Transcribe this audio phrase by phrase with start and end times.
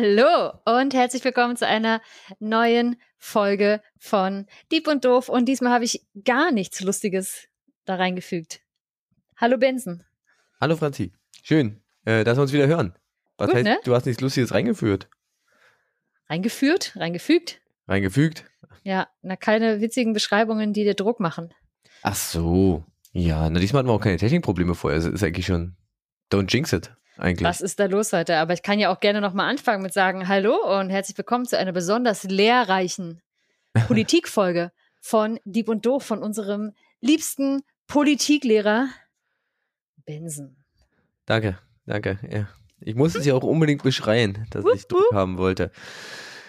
[0.00, 2.00] Hallo und herzlich willkommen zu einer
[2.38, 5.28] neuen Folge von Dieb und Doof.
[5.28, 7.48] Und diesmal habe ich gar nichts Lustiges
[7.84, 8.60] da reingefügt.
[9.36, 10.04] Hallo Benson.
[10.60, 11.10] Hallo Franzi.
[11.42, 12.94] Schön, äh, dass wir uns wieder hören.
[13.38, 13.78] Was Gut, heißt, ne?
[13.82, 15.08] du hast nichts Lustiges reingeführt?
[16.28, 17.60] Reingeführt, reingefügt.
[17.88, 18.44] Reingefügt?
[18.84, 21.52] Ja, na keine witzigen Beschreibungen, die dir Druck machen.
[22.02, 22.84] Ach so.
[23.10, 24.96] Ja, na, diesmal hatten wir auch keine Technikprobleme vorher.
[24.96, 25.74] Es ist eigentlich schon
[26.30, 27.46] don't jinx it, eigentlich.
[27.48, 28.36] Was ist da los heute?
[28.36, 31.58] Aber ich kann ja auch gerne nochmal anfangen mit sagen Hallo und herzlich willkommen zu
[31.58, 33.20] einer besonders lehrreichen
[33.86, 38.88] Politikfolge von Dieb und Doof von unserem liebsten Politiklehrer
[40.04, 40.56] Benson.
[41.26, 42.18] Danke, danke.
[42.30, 42.48] Ja.
[42.80, 45.70] Ich musste es ja auch unbedingt beschreien, dass ich Druck haben wollte.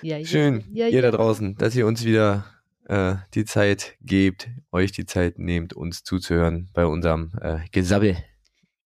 [0.02, 0.24] Ja.
[0.24, 1.02] Schön, Ja, ihr ja.
[1.02, 2.46] da draußen, dass ihr uns wieder
[2.86, 8.18] äh, die Zeit gebt, euch die Zeit nehmt, uns zuzuhören bei unserem äh, Gesabbel,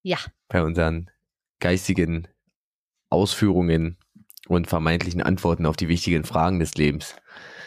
[0.01, 1.09] Ja, bei unseren
[1.63, 2.27] geistigen
[3.09, 3.97] Ausführungen
[4.49, 7.15] und vermeintlichen Antworten auf die wichtigen Fragen des Lebens.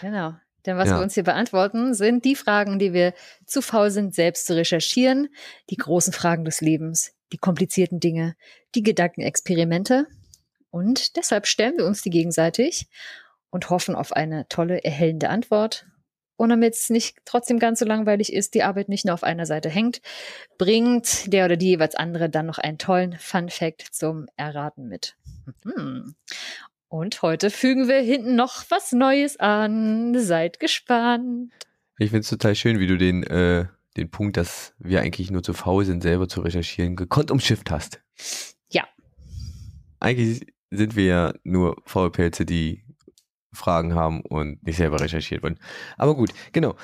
[0.00, 0.34] genau.
[0.66, 0.96] Denn was Ja.
[0.98, 3.14] wir uns hier beantworten, sind die Fragen, die wir
[3.46, 5.28] zu faul sind, selbst zu recherchieren,
[5.70, 8.34] die großen Fragen des Lebens, die komplizierten Dinge,
[8.74, 10.08] die Gedankenexperimente.
[10.70, 12.88] Und deshalb stellen wir uns die gegenseitig
[13.50, 15.86] und hoffen auf eine tolle, erhellende Antwort.
[16.36, 19.46] Und damit es nicht trotzdem ganz so langweilig ist, die Arbeit nicht nur auf einer
[19.46, 20.02] Seite hängt,
[20.58, 25.16] bringt der oder die jeweils andere dann noch einen tollen Fun Fact zum Erraten mit.
[25.64, 26.14] Mhm.
[26.88, 30.18] Und heute fügen wir hinten noch was Neues an.
[30.18, 31.52] Seid gespannt.
[31.98, 35.42] Ich finde es total schön, wie du den, äh, den Punkt, dass wir eigentlich nur
[35.42, 38.02] zu faul sind, selber zu recherchieren, gekonnt umschifft hast.
[38.70, 38.86] Ja.
[40.00, 42.85] Eigentlich sind wir ja nur Faulpelze, die
[43.56, 45.58] Fragen haben und nicht selber recherchiert wurden.
[45.96, 46.76] Aber gut, genau.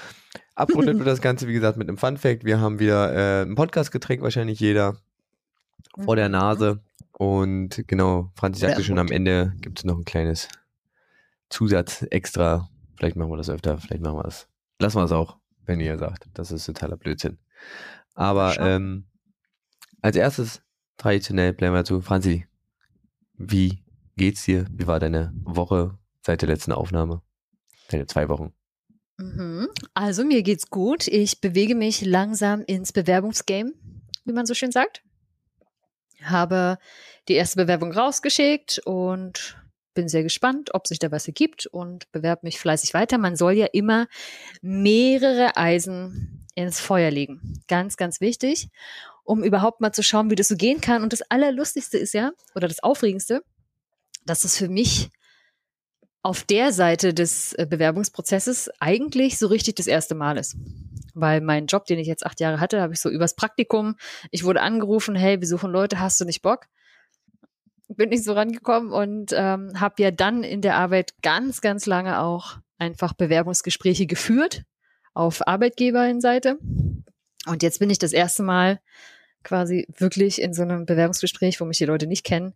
[0.54, 2.44] Abrundet wird das Ganze, wie gesagt, mit einem Fun Fact.
[2.44, 4.96] Wir haben wieder äh, ein Podcast-Getränk, wahrscheinlich jeder,
[6.04, 6.82] vor der Nase.
[7.12, 10.48] Und genau, Franzi sagte Oder schon, am Ende gibt es noch ein kleines
[11.50, 12.68] Zusatz extra.
[12.96, 14.48] Vielleicht machen wir das öfter, vielleicht machen wir das.
[14.78, 17.38] Lassen wir es auch, wenn ihr sagt, das ist totaler Blödsinn.
[18.14, 19.06] Aber ähm,
[20.00, 20.62] als erstes,
[20.96, 22.00] traditionell bleiben wir zu.
[22.00, 22.46] Franzi,
[23.34, 23.82] wie
[24.16, 24.66] geht's dir?
[24.70, 27.22] Wie war deine Woche seit der letzten Aufnahme?
[27.88, 28.52] Deine zwei Wochen.
[29.18, 29.68] Mhm.
[29.94, 31.06] Also mir geht's gut.
[31.06, 33.72] Ich bewege mich langsam ins Bewerbungsgame,
[34.24, 35.02] wie man so schön sagt.
[36.22, 36.78] Habe
[37.28, 39.58] die erste Bewerbung rausgeschickt und
[39.94, 43.18] bin sehr gespannt, ob sich da was ergibt und bewerbe mich fleißig weiter.
[43.18, 44.06] Man soll ja immer
[44.62, 47.62] mehrere Eisen ins Feuer legen.
[47.68, 48.70] Ganz, ganz wichtig,
[49.24, 51.02] um überhaupt mal zu schauen, wie das so gehen kann.
[51.02, 53.42] Und das Allerlustigste ist ja, oder das Aufregendste,
[54.24, 55.10] dass es für mich
[56.22, 60.56] auf der Seite des äh, Bewerbungsprozesses eigentlich so richtig das erste Mal ist.
[61.14, 63.96] Weil mein Job, den ich jetzt acht Jahre hatte, habe ich so übers Praktikum,
[64.30, 66.66] ich wurde angerufen, hey, wir suchen Leute, hast du nicht Bock?
[67.88, 72.20] Bin nicht so rangekommen und ähm, habe ja dann in der Arbeit ganz, ganz lange
[72.20, 74.62] auch einfach Bewerbungsgespräche geführt
[75.12, 76.58] auf Arbeitgeberseite.
[77.46, 78.80] Und jetzt bin ich das erste Mal
[79.42, 82.54] quasi wirklich in so einem Bewerbungsgespräch, wo mich die Leute nicht kennen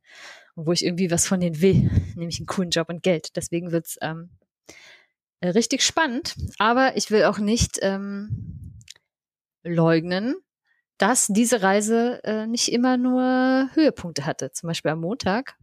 [0.57, 3.37] wo ich irgendwie was von denen will, nämlich einen coolen Job und Geld.
[3.37, 4.31] Deswegen wird's ähm,
[5.41, 6.35] äh, richtig spannend.
[6.59, 8.73] Aber ich will auch nicht ähm,
[9.63, 10.35] leugnen,
[10.99, 14.51] dass diese Reise äh, nicht immer nur Höhepunkte hatte.
[14.53, 15.57] Zum Beispiel am Montag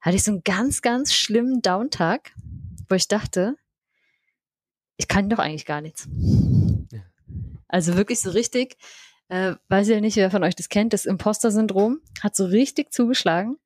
[0.00, 2.32] hatte ich so einen ganz, ganz schlimmen Downtag,
[2.88, 3.56] wo ich dachte,
[4.96, 6.08] ich kann doch eigentlich gar nichts.
[7.68, 8.76] Also wirklich so richtig,
[9.28, 13.58] äh, weiß ja nicht, wer von euch das kennt, das Imposter-Syndrom hat so richtig zugeschlagen,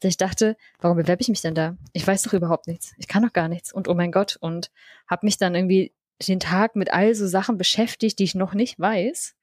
[0.00, 1.76] dass ich dachte, warum bewerbe ich mich denn da?
[1.92, 2.94] Ich weiß doch überhaupt nichts.
[2.96, 3.72] Ich kann doch gar nichts.
[3.72, 4.36] Und oh mein Gott.
[4.40, 4.70] Und
[5.06, 5.92] habe mich dann irgendwie
[6.26, 9.36] den Tag mit all so Sachen beschäftigt, die ich noch nicht weiß.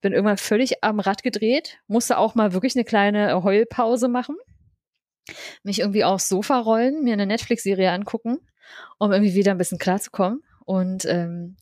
[0.00, 4.36] Bin irgendwann völlig am Rad gedreht, musste auch mal wirklich eine kleine Heulpause machen.
[5.62, 8.38] Mich irgendwie aufs Sofa rollen, mir eine Netflix-Serie angucken,
[8.98, 10.42] um irgendwie wieder ein bisschen klarzukommen.
[10.64, 11.56] Und ähm,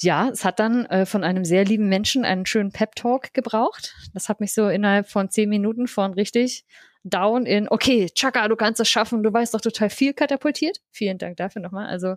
[0.00, 3.96] ja, es hat dann äh, von einem sehr lieben Menschen einen schönen Pep-Talk gebraucht.
[4.14, 6.64] Das hat mich so innerhalb von zehn Minuten von richtig
[7.04, 10.80] down in, okay, Chaka, du kannst das schaffen, du weißt doch total viel katapultiert.
[10.90, 11.86] Vielen Dank dafür nochmal.
[11.86, 12.16] Also,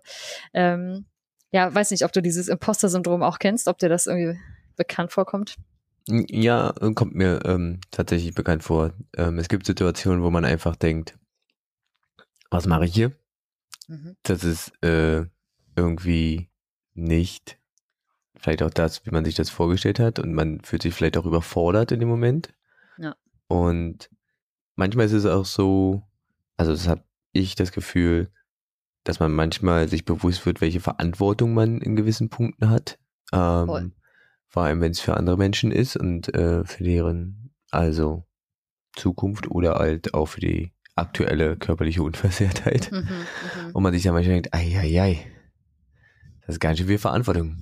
[0.54, 1.06] ähm,
[1.51, 4.39] ja, weiß nicht, ob du dieses Imposter-Syndrom auch kennst, ob dir das irgendwie
[4.75, 5.56] bekannt vorkommt.
[6.07, 8.94] Ja, kommt mir ähm, tatsächlich bekannt vor.
[9.16, 11.18] Ähm, es gibt Situationen, wo man einfach denkt,
[12.50, 13.12] was mache ich hier?
[13.88, 14.16] Mhm.
[14.24, 15.25] Das ist äh,
[15.75, 16.50] irgendwie
[16.94, 17.57] nicht
[18.36, 21.25] vielleicht auch das, wie man sich das vorgestellt hat und man fühlt sich vielleicht auch
[21.25, 22.50] überfordert in dem Moment.
[22.98, 23.16] Ja.
[23.48, 24.10] Und
[24.81, 26.01] manchmal ist es auch so,
[26.57, 28.31] also das habe ich das Gefühl,
[29.04, 32.98] dass man manchmal sich bewusst wird, welche Verantwortung man in gewissen Punkten hat.
[33.31, 33.92] Ähm, Voll.
[34.48, 38.25] vor allem, wenn es für andere Menschen ist und äh, für deren also
[38.95, 42.92] Zukunft oder halt auch für die aktuelle körperliche Unversehrtheit.
[42.92, 43.72] Mhm, mhm.
[43.74, 45.27] Und man sich ja manchmal denkt, ei, ei, ei,
[46.48, 47.57] das ist ganz schön viel Verantwortung.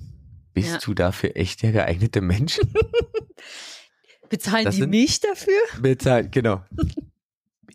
[0.54, 0.78] Bist Ja.
[0.78, 2.58] du dafür echt der geeignete Mensch?
[4.30, 5.60] Bezahlen Das die sind- mich dafür?
[5.80, 6.64] Bezahlt, genau.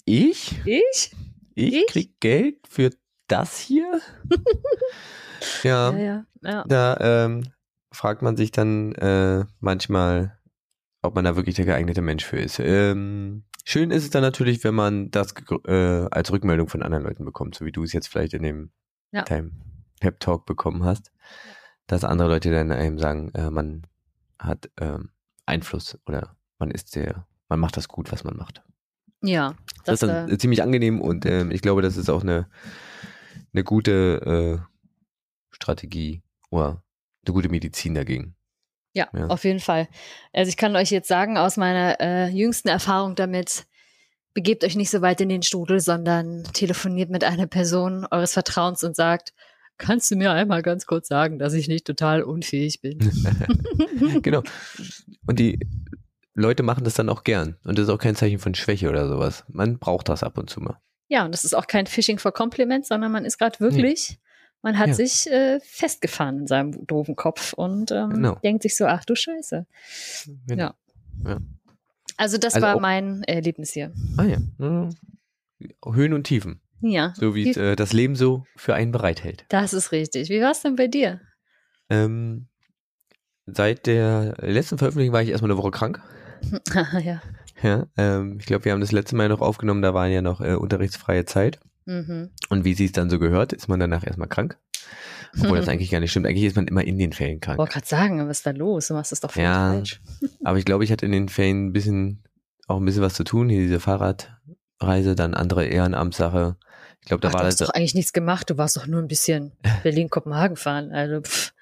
[0.05, 0.61] Ich?
[0.65, 1.15] Ich?
[1.55, 1.87] Ich, Ich?
[1.87, 2.91] krieg Geld für
[3.27, 4.01] das hier?
[5.63, 6.25] ja, Ja, ja.
[6.43, 6.63] ja.
[6.67, 7.43] da ähm,
[7.91, 10.37] fragt man sich dann äh, manchmal,
[11.01, 12.59] ob man da wirklich der geeignete Mensch für ist.
[12.59, 15.33] Ähm, schön ist es dann natürlich, wenn man das
[15.65, 18.71] äh, als Rückmeldung von anderen Leuten bekommt, so wie du es jetzt vielleicht in dem
[19.11, 19.23] Ja.
[19.99, 21.11] Pep Talk bekommen hast,
[21.87, 23.87] dass andere Leute dann einem sagen, äh, man
[24.37, 25.09] hat ähm,
[25.47, 28.61] Einfluss oder man ist der, man macht das gut, was man macht.
[29.27, 29.55] Ja,
[29.85, 32.47] Das, das, ist dann äh, ziemlich angenehm und ähm, ich glaube, das ist auch eine,
[33.53, 34.75] eine gute äh,
[35.51, 36.83] Strategie oder
[37.25, 38.35] eine gute Medizin dagegen.
[38.93, 39.27] ja, ja.
[39.27, 39.87] auf jeden Fall.
[40.33, 43.65] Also ich kann euch jetzt sagen, aus meiner äh, jüngsten Erfahrung damit,
[44.33, 48.83] begebt euch nicht so weit in den Strudel, sondern telefoniert mit einer Person eures Vertrauens
[48.83, 49.33] und sagt,
[49.77, 52.99] kannst du mir einmal ganz kurz sagen, dass ich nicht total unfähig bin?
[54.21, 54.43] genau.
[55.25, 55.59] Und die
[56.35, 57.57] Leute machen das dann auch gern.
[57.63, 59.43] Und das ist auch kein Zeichen von Schwäche oder sowas.
[59.47, 60.77] Man braucht das ab und zu mal.
[61.07, 64.19] Ja, und das ist auch kein Phishing for Compliment, sondern man ist gerade wirklich,
[64.61, 64.93] man hat Ja.
[64.95, 68.35] sich äh, festgefahren in seinem doofen Kopf und ähm, Genau.
[68.43, 69.65] denkt sich so, ach du Scheiße.
[70.47, 70.71] Genau.
[71.25, 71.37] Ja.
[72.17, 73.93] Also das Also war mein Erlebnis hier.
[74.17, 74.37] Ah ja.
[74.57, 74.89] Mhm.
[75.85, 76.59] Höhen und Tiefen.
[76.81, 79.45] Ja, So wie äh, das Leben so für einen bereithält.
[79.49, 80.29] das ist richtig.
[80.29, 81.21] Wie war es denn bei dir?
[81.89, 82.47] Ähm,
[83.45, 86.01] seit der letzten Veröffentlichung war ich erstmal eine Woche krank.
[87.03, 87.21] ja.
[87.63, 90.41] Ja, ähm, ich glaube, wir haben das letzte Mal noch aufgenommen, da war ja noch
[90.41, 91.59] äh, unterrichtsfreie Zeit.
[91.85, 92.31] Mhm.
[92.49, 94.57] Und wie sie es dann so gehört, ist man danach erstmal krank.
[95.39, 96.25] Obwohl das eigentlich gar nicht stimmt.
[96.27, 97.57] Eigentlich ist man immer in den Ferien Ich krank.
[97.57, 98.87] wollte gerade sagen, was ist da los?
[98.87, 99.71] Du machst das doch völlig Ja.
[99.71, 100.01] falsch.
[100.43, 102.23] Aber ich glaube, ich hatte in den Ferien ein bisschen,
[102.67, 103.49] auch ein bisschen was zu tun.
[103.49, 106.57] Hier diese Fahrradreise, dann andere Ehrenamtssache.
[107.01, 108.49] Ich glaube, da Ach, war du hast das, doch eigentlich nichts gemacht.
[108.49, 109.51] Du warst doch nur ein bisschen
[109.83, 110.91] Berlin-Kopenhagen fahren.
[110.91, 111.53] Also, pff.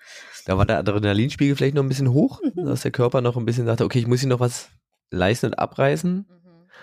[0.46, 2.66] Da war der Adrenalinspiegel vielleicht noch ein bisschen hoch, Mhm.
[2.66, 4.70] dass der Körper noch ein bisschen sagte, okay, ich muss hier noch was
[5.12, 6.26] leisten und abreißen.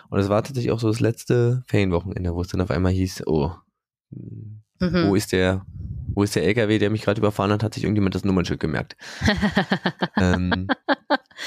[0.09, 3.25] Und es war tatsächlich auch so das letzte Ferienwochenende, wo es dann auf einmal hieß,
[3.27, 3.53] oh,
[4.11, 4.63] Mhm.
[4.81, 5.65] wo ist der,
[6.15, 8.97] wo ist der LKW, der mich gerade überfahren hat, hat sich irgendjemand das Nummernschild gemerkt.
[10.17, 10.69] ähm,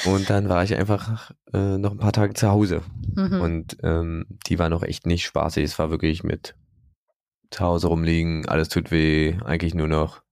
[0.06, 2.82] und dann war ich einfach äh, noch ein paar Tage zu Hause.
[3.16, 3.42] Mhm.
[3.42, 5.64] Und ähm, die war noch echt nicht spaßig.
[5.64, 6.56] Es war wirklich mit
[7.52, 10.23] zu Hause rumliegen, alles tut weh, eigentlich nur noch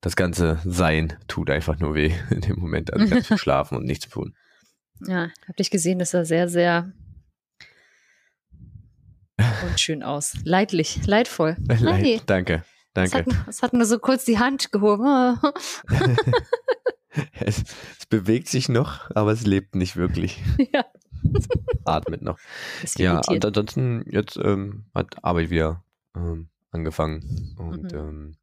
[0.00, 2.92] das ganze Sein tut einfach nur weh in dem Moment.
[2.92, 4.34] Also ganz viel schlafen und nichts tun.
[5.06, 6.92] Ja, hab dich gesehen, das sah sehr, sehr
[9.70, 10.34] unschön aus.
[10.44, 11.56] Leidlich, leidvoll.
[11.68, 12.64] Leid, Nein, danke,
[12.94, 13.16] es danke.
[13.36, 15.38] hat, es hat nur so kurz die Hand gehoben.
[17.40, 17.62] Es,
[17.98, 20.40] es bewegt sich noch, aber es lebt nicht wirklich.
[20.72, 20.84] ja.
[21.84, 22.38] Atmet noch.
[22.96, 25.82] Ja, und ansonsten jetzt ähm, hat Arbeit wieder
[26.14, 27.54] ähm, angefangen.
[27.58, 27.98] Und Mhm.
[27.98, 28.36] ähm,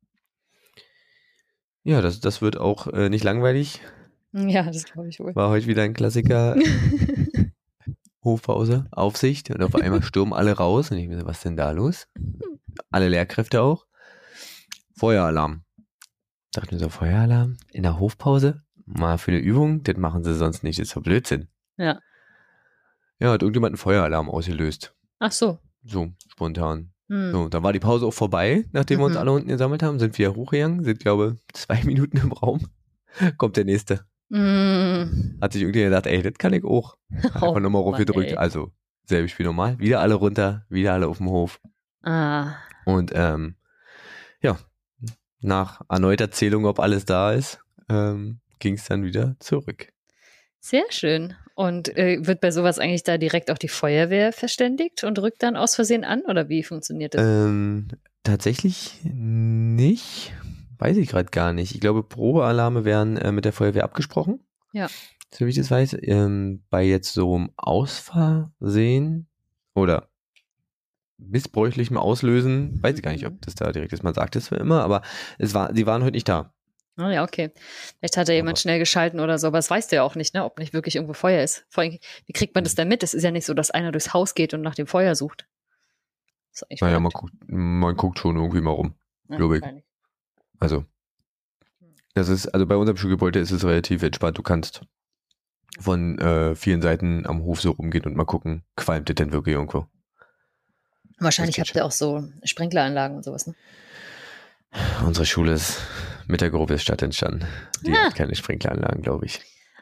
[1.86, 3.80] ja, das, das wird auch äh, nicht langweilig.
[4.34, 5.36] ja, das glaube ich wohl.
[5.36, 6.58] War heute wieder ein Klassiker.
[8.24, 11.56] Hofpause, Aufsicht und auf einmal stürmen alle raus und ich mir so, was ist denn
[11.56, 12.08] da los?
[12.90, 13.86] Alle Lehrkräfte auch.
[14.98, 15.64] Feueralarm.
[16.52, 18.64] Dachte mir so, Feueralarm in der Hofpause?
[18.86, 21.50] Mal für eine Übung, das machen sie sonst nicht, das ist doch Blödsinn.
[21.78, 22.00] Ja.
[23.20, 24.96] Ja, hat irgendjemand einen Feueralarm ausgelöst.
[25.20, 25.60] Ach so.
[25.84, 26.95] So, spontan.
[27.10, 27.32] Hm.
[27.32, 29.20] So, dann war die Pause auch vorbei, nachdem wir uns Mhm.
[29.22, 32.68] alle unten gesammelt haben, sind wir hochgegangen, sind, glaube zwei Minuten im Raum.
[33.38, 34.06] Kommt der nächste.
[34.30, 35.38] Mm.
[35.40, 36.98] Hat sich irgendwie gedacht, ey, das kann ich auch.
[37.24, 38.32] Hat Oh einfach nochmal rumgedrückt.
[38.32, 38.36] ey.
[38.38, 38.72] Also,
[39.06, 39.78] selbes Spiel normal.
[39.80, 41.62] Wieder alle runter, wieder alle auf dem Hof.
[42.02, 42.56] Ah.
[42.86, 43.56] Und ähm,
[44.42, 44.58] ja,
[45.42, 49.94] nach erneuter Zählung, ob alles da ist, ähm, ging es dann wieder zurück.
[50.60, 51.36] Sehr schön.
[51.56, 55.56] Und äh, wird bei sowas eigentlich da direkt auch die Feuerwehr verständigt und rückt dann
[55.56, 56.22] aus Versehen an?
[56.28, 57.26] Oder wie funktioniert das?
[57.26, 57.88] Ähm,
[58.24, 60.34] tatsächlich nicht.
[60.78, 61.74] Weiß ich gerade gar nicht.
[61.74, 64.42] Ich glaube, Probealarme werden äh, mit der Feuerwehr abgesprochen.
[64.74, 64.90] Ja.
[65.34, 65.96] So wie ich das weiß.
[66.02, 69.28] Ähm, bei jetzt so einem Ausversehen
[69.74, 70.10] oder
[71.18, 74.04] missbräuchlichem Auslösen, weiß ich gar nicht, ob das da direkt ist.
[74.04, 75.02] Man sagt es für immer, aber
[75.38, 76.54] es war, die waren heute nicht da.
[76.98, 77.52] Ah ja, okay.
[78.00, 80.34] Vielleicht hat da jemand schnell geschalten oder so, aber das weißt du ja auch nicht,
[80.34, 80.46] ne?
[80.46, 81.66] ob nicht wirklich irgendwo Feuer ist.
[81.70, 83.04] Vor allem, wie kriegt man das denn mit?
[83.04, 85.46] Es ist ja nicht so, dass einer durchs Haus geht und nach dem Feuer sucht.
[86.80, 88.96] Naja, man guckt, man guckt schon irgendwie mal rum.
[89.28, 89.64] Ja, glaub ich.
[90.60, 90.86] Also,
[92.14, 94.38] das ist, also bei unserem Schulgebäude ist es relativ entspannt.
[94.38, 94.82] Du kannst
[95.80, 99.56] von äh, vielen Seiten am Hof so rumgehen und mal gucken, qualmt das denn wirklich
[99.56, 99.86] irgendwo?
[101.20, 103.56] Wahrscheinlich habt ihr auch so Sprinkleranlagen und sowas, ne?
[105.06, 105.80] Unsere Schule ist
[106.28, 107.46] mit der Gruppe Stadt entstanden.
[107.86, 108.06] Die Ah.
[108.08, 109.40] hat keine Sprinkleranlagen, glaube ich.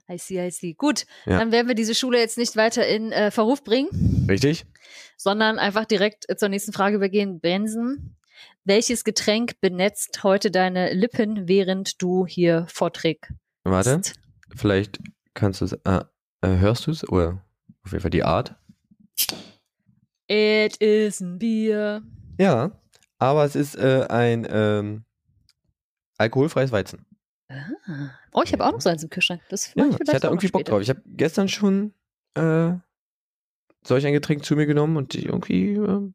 [0.10, 0.74] I see, I see.
[0.74, 1.40] Gut, Ja.
[1.40, 4.66] dann werden wir diese Schule jetzt nicht weiter in äh, Verruf bringen, Richtig?
[5.18, 7.40] sondern einfach direkt äh, zur nächsten Frage übergehen.
[7.40, 8.16] Benson,
[8.66, 13.32] welches Getränk benetzt heute deine Lippen, während du hier vorträgst?
[13.64, 14.02] Warte,
[14.56, 15.00] vielleicht
[15.34, 16.02] kannst du es, äh,
[16.42, 17.08] äh, hörst du es?
[17.08, 17.42] Oder
[17.86, 18.56] auf jeden Fall die Art?
[20.28, 22.02] It is ein Bier.
[22.38, 22.72] Ja,
[23.24, 25.03] aber es ist äh, ein ähm,
[26.18, 27.06] alkoholfreies Weizen.
[27.50, 28.10] Ah.
[28.32, 29.42] Oh, ich habe auch noch so eins im Kühlschrank.
[29.50, 30.72] Das Ja, ich vielleicht hatte irgendwie Bock später.
[30.72, 30.82] drauf.
[30.82, 31.94] Ich habe gestern schon
[32.36, 32.72] äh,
[33.86, 36.12] solch ein Getränk zu mir genommen und irgendwie äh,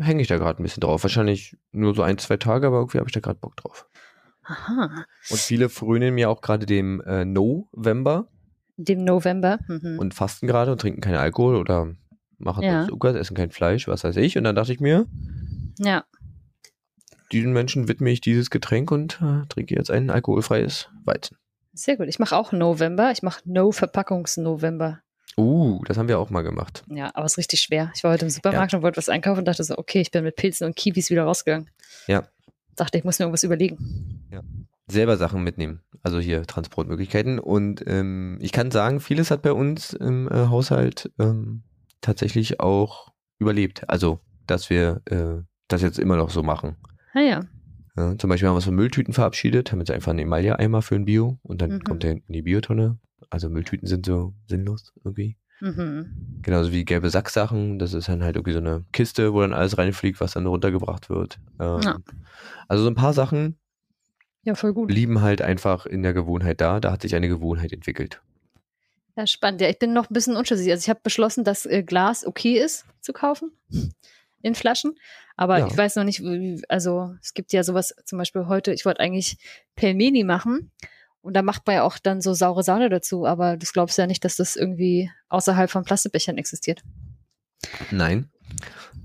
[0.00, 1.02] hänge ich da gerade ein bisschen drauf.
[1.02, 3.86] Wahrscheinlich nur so ein, zwei Tage, aber irgendwie habe ich da gerade Bock drauf.
[4.44, 5.04] Aha.
[5.30, 8.28] Und viele frönen mir auch gerade dem äh, November
[8.78, 9.58] Dem November.
[9.68, 9.98] Mhm.
[9.98, 11.92] und fasten gerade und trinken keinen Alkohol oder
[12.38, 12.86] machen Ja.
[12.86, 14.38] Zucker, essen kein Fleisch, was weiß ich.
[14.38, 15.06] Und dann dachte ich mir,
[15.78, 16.04] Ja,
[17.32, 21.36] diesen Menschen widme ich dieses Getränk und äh, trinke jetzt ein alkoholfreies Weizen.
[21.72, 22.08] sehr gut.
[22.08, 23.10] Ich mache auch November.
[23.12, 25.00] Ich mache No-Verpackungs-November.
[25.36, 26.82] Uh, das haben wir auch mal gemacht.
[26.88, 27.92] Ja, aber es ist richtig schwer.
[27.94, 30.24] Ich war heute im Supermarkt und wollte was einkaufen und dachte so, okay, ich bin
[30.24, 31.70] mit Pilzen und Kiwis wieder rausgegangen.
[32.08, 32.24] Ja.
[32.74, 34.26] Dachte, ich muss mir irgendwas überlegen.
[34.88, 35.80] selber Sachen mitnehmen.
[36.02, 37.38] Also hier Transportmöglichkeiten.
[37.38, 41.62] Und ähm, ich kann sagen, vieles hat bei uns im äh, Haushalt ähm,
[42.00, 43.88] tatsächlich auch überlebt.
[43.88, 46.76] Also, dass wir äh, das jetzt immer noch so machen.
[47.14, 47.40] Ah ja.
[47.96, 50.94] Ja, zum Beispiel haben wir uns von Mülltüten verabschiedet, haben jetzt einfach einen Emaille-Eimer für
[50.94, 51.82] ein Bio und dann Mhm.
[51.84, 52.98] kommt der in die Biotonne.
[53.30, 55.36] Also Mülltüten sind so sinnlos irgendwie.
[55.60, 56.38] Mhm.
[56.42, 57.80] Genauso wie gelbe Sacksachen.
[57.80, 61.10] Das ist dann halt irgendwie so eine Kiste, wo dann alles reinfliegt, was dann runtergebracht
[61.10, 61.38] wird.
[61.58, 61.98] Ähm, Ja.
[62.68, 63.58] Also so ein paar Sachen
[64.44, 64.86] Ja, voll gut.
[64.88, 66.78] blieben halt einfach in der Gewohnheit da.
[66.78, 68.22] Da hat sich eine Gewohnheit entwickelt.
[69.16, 69.60] Ja, spannend.
[69.60, 70.70] Ja, ich bin noch ein bisschen unschlüssig.
[70.70, 73.50] Also ich habe beschlossen, dass äh, Glas okay ist zu kaufen
[74.42, 74.94] in Flaschen.
[75.38, 75.66] Aber Ja.
[75.68, 76.20] ich weiß noch nicht,
[76.68, 79.38] also es gibt ja sowas, zum Beispiel heute, ich wollte eigentlich
[79.76, 80.72] Pelmeni machen.
[81.20, 84.02] Und da macht man ja auch dann so saure Sahne dazu, aber das glaubst du
[84.02, 86.82] ja nicht, dass das irgendwie außerhalb von Plastikbechern existiert.
[87.90, 88.30] Nein.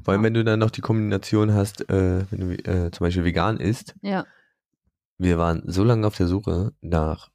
[0.04, 3.24] Vor allem, wenn du dann noch die Kombination hast, äh, wenn du äh, zum Beispiel
[3.26, 3.96] vegan isst.
[4.02, 4.26] Ja.
[5.18, 7.30] Wir waren so lange auf der Suche nach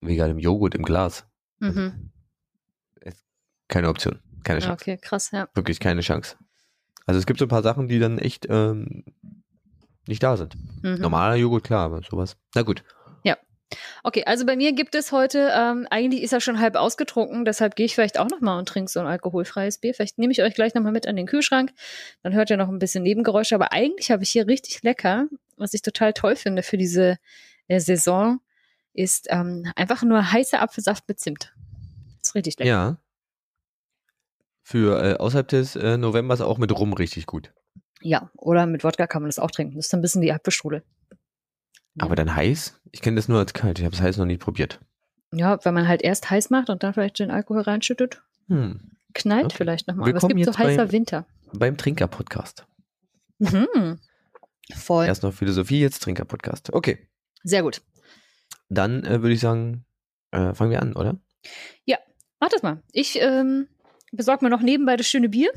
[0.00, 1.26] veganem Joghurt im Glas.
[1.58, 2.10] Mhm.
[3.68, 4.20] Keine Option.
[4.44, 4.82] Keine Ja, Chance.
[4.82, 5.48] okay, krass, ja.
[5.54, 6.36] Wirklich keine Chance.
[7.06, 9.04] Also es gibt so ein paar Sachen, die dann echt ähm,
[10.06, 10.54] nicht da sind.
[10.82, 11.00] Mhm.
[11.00, 12.36] Normaler Joghurt, klar, aber sowas.
[12.54, 12.82] Na gut.
[14.02, 17.76] Okay, also bei mir gibt es heute, ähm, eigentlich ist er schon halb ausgetrunken, deshalb
[17.76, 19.94] gehe ich vielleicht auch nochmal und trinke so ein alkoholfreies Bier.
[19.94, 21.72] Vielleicht nehme ich euch gleich nochmal mit an den Kühlschrank.
[22.22, 23.54] Dann hört ihr noch ein bisschen Nebengeräusche.
[23.54, 27.18] Aber eigentlich habe ich hier richtig lecker, was ich total toll finde für diese
[27.68, 28.40] äh, Saison,
[28.92, 31.52] ist ähm, einfach nur heißer Apfelsaft mit Zimt.
[32.20, 32.68] Das ist richtig lecker.
[32.68, 32.96] Ja.
[34.66, 37.52] Für äh, außerhalb des äh, Novembers auch mit Rum richtig gut.
[38.00, 39.76] Ja, oder mit Wodka kann man das auch trinken.
[39.76, 40.82] Das ist ein bisschen wie Apfelstrudel.
[41.98, 42.80] Aber dann heiß?
[42.90, 43.78] Ich kenne das nur als kalt.
[43.78, 44.80] Ich habe es heiß noch nie probiert.
[45.32, 48.90] Ja, wenn man halt erst heiß macht und dann vielleicht den Alkohol reinschüttet, Hm.
[49.14, 49.54] knallt Okay.
[49.58, 50.08] vielleicht nochmal.
[50.10, 51.26] Aber es gibt so heißer Winter.
[51.52, 52.66] Beim Trinker-Podcast.
[53.38, 53.98] Mhm.
[54.74, 55.06] Voll.
[55.06, 56.72] Erst noch Philosophie, jetzt Trinker-Podcast.
[56.72, 57.08] Okay.
[57.42, 57.82] Sehr gut.
[58.68, 59.84] Dann äh, würde ich sagen,
[60.30, 61.18] äh, fangen wir an, oder?
[62.40, 62.82] Mach das mal.
[62.92, 63.68] Ich ähm,
[64.16, 65.50] besorge mir noch nebenbei das schöne Bier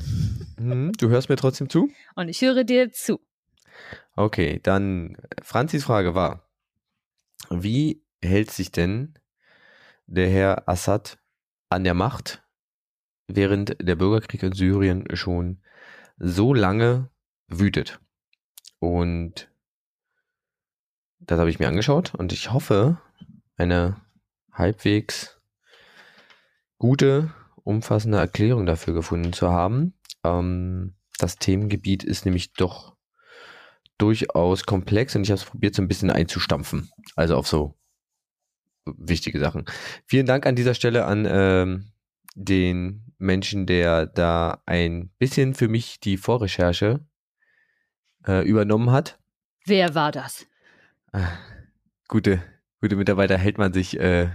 [0.58, 1.88] Mhm, du hörst mir trotzdem zu?
[2.16, 3.20] und ich höre dir zu.
[4.16, 6.48] Okay, dann äh, Franzis Frage war,
[7.50, 9.14] wie hält sich denn
[10.06, 11.18] der Herr Assad
[11.68, 12.42] an der Macht,
[13.28, 15.62] während der Bürgerkrieg in Syrien schon
[16.16, 17.10] so lange
[17.46, 18.00] wütet?
[18.80, 19.48] Und
[21.20, 23.00] das habe ich mir angeschaut und ich hoffe,
[23.56, 24.00] eine
[24.52, 25.40] halbwegs
[26.78, 27.32] gute,
[27.68, 29.94] umfassende Erklärung dafür gefunden zu haben.
[30.24, 32.96] Ähm, das Themengebiet ist nämlich doch
[33.98, 36.90] durchaus komplex und ich habe es probiert, so ein bisschen einzustampfen.
[37.14, 37.76] Also auf so
[38.86, 39.66] wichtige Sachen.
[40.06, 41.92] Vielen Dank an dieser Stelle an ähm,
[42.34, 47.04] den Menschen, der da ein bisschen für mich die Vorrecherche
[48.26, 49.18] äh, übernommen hat.
[49.66, 50.46] Wer war das?
[51.12, 51.36] Ah,
[52.06, 52.42] Gute,
[52.80, 54.30] gute Mitarbeiter hält man sich, äh,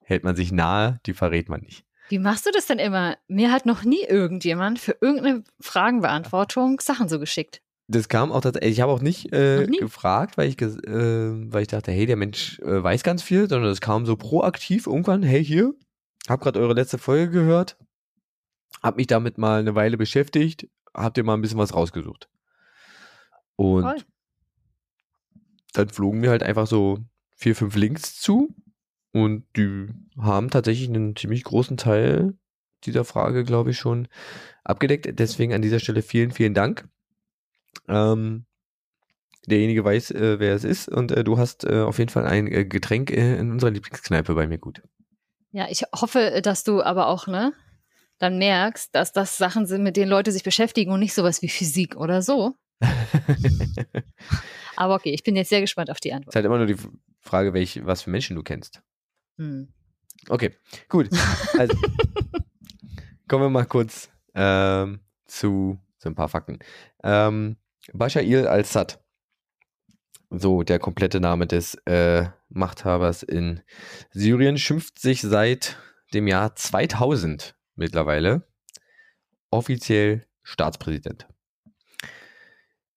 [0.00, 1.87] hält man sich nahe, die verrät man nicht.
[2.08, 3.16] Wie machst du das denn immer?
[3.28, 7.60] Mir hat noch nie irgendjemand für irgendeine Fragenbeantwortung Sachen so geschickt.
[7.86, 10.66] Das kam auch tatsächlich, ich habe auch nicht, äh, gefragt, weil ich, äh,
[11.52, 14.86] weil ich dachte, hey, der Mensch äh, weiß ganz viel, sondern es kam so proaktiv
[14.86, 15.74] irgendwann, hey, hier,
[16.28, 17.78] hab gerade eure letzte Folge gehört,
[18.82, 22.28] hab mich damit mal eine Weile beschäftigt, habt ihr mal ein bisschen was rausgesucht.
[23.56, 23.96] Und Toll.
[25.72, 26.98] dann flogen mir halt einfach so
[27.36, 28.54] vier, fünf Links zu
[29.12, 29.88] und die
[30.20, 32.34] haben tatsächlich einen ziemlich großen Teil
[32.84, 34.08] dieser Frage, glaube ich, schon
[34.64, 35.18] abgedeckt.
[35.18, 36.88] Deswegen an dieser Stelle vielen, vielen Dank.
[37.88, 38.44] Ähm,
[39.46, 42.46] derjenige weiß, äh, wer es ist und äh, du hast äh, auf jeden Fall ein
[42.46, 44.82] äh, Getränk äh, in unserer Lieblingskneipe bei mir gut.
[45.52, 47.54] Ja, ich hoffe, dass du aber auch, ne,
[48.18, 51.48] dann merkst, dass das Sachen sind, mit denen Leute sich beschäftigen und nicht sowas wie
[51.48, 52.54] Physik oder so.
[54.76, 56.28] aber okay, ich bin jetzt sehr gespannt auf die Antwort.
[56.28, 56.76] Es ist halt immer nur die
[57.20, 58.82] Frage, welch, was für Menschen du kennst.
[59.38, 59.68] Hm.
[60.28, 60.54] Okay,
[60.88, 61.08] gut.
[61.56, 61.76] Also,
[63.28, 66.58] kommen wir mal kurz ähm, zu so ein paar Fakten.
[67.02, 67.56] Ähm,
[67.92, 69.02] Bashar al-Assad,
[70.30, 73.62] so der komplette Name des äh, Machthabers in
[74.10, 75.78] Syrien, schimpft sich seit
[76.12, 78.46] dem Jahr 2000 mittlerweile
[79.50, 81.26] offiziell Staatspräsident.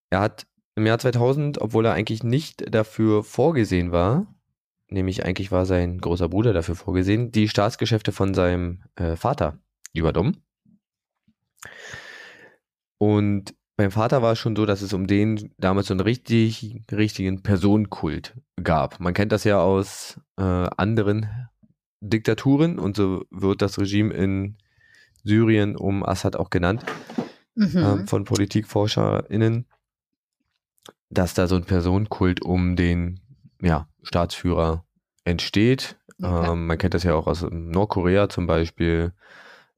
[0.10, 4.34] Er hat im Jahr 2000, obwohl er eigentlich nicht dafür vorgesehen war,
[4.92, 9.58] nämlich eigentlich war sein großer Bruder dafür vorgesehen, die Staatsgeschäfte von seinem äh, Vater
[9.94, 10.44] übernommen.
[12.98, 16.84] Und beim Vater war es schon so, dass es um den damals so einen richtig,
[16.92, 19.00] richtigen Personenkult gab.
[19.00, 21.50] Man kennt das ja aus äh, anderen
[22.02, 24.58] Diktaturen und so wird das Regime in
[25.24, 26.86] Syrien um Assad auch genannt
[27.56, 27.78] mhm.
[27.78, 29.66] ähm, von PolitikforscherInnen,
[31.10, 33.20] dass da so ein Personenkult um den
[33.62, 34.86] ja, Staatsführer
[35.24, 35.98] entsteht.
[36.22, 36.52] Okay.
[36.52, 39.14] Ähm, man kennt das ja auch aus Nordkorea zum Beispiel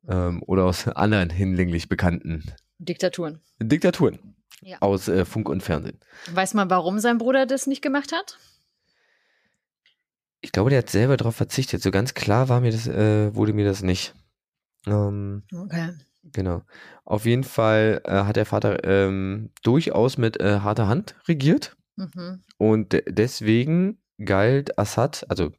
[0.07, 2.43] ähm, oder aus anderen hinlänglich bekannten
[2.79, 3.39] Diktaturen.
[3.59, 4.35] Diktaturen.
[4.61, 4.77] Ja.
[4.81, 5.99] Aus äh, Funk und Fernsehen.
[6.31, 8.37] Weiß man, warum sein Bruder das nicht gemacht hat?
[10.41, 11.81] Ich glaube, der hat selber darauf verzichtet.
[11.81, 14.13] So ganz klar war mir das, äh, wurde mir das nicht.
[14.85, 15.93] Ähm, okay.
[16.31, 16.63] Genau.
[17.05, 21.75] Auf jeden Fall äh, hat der Vater ähm, durchaus mit äh, harter Hand regiert.
[21.95, 22.41] Mhm.
[22.57, 25.51] Und deswegen galt Assad, also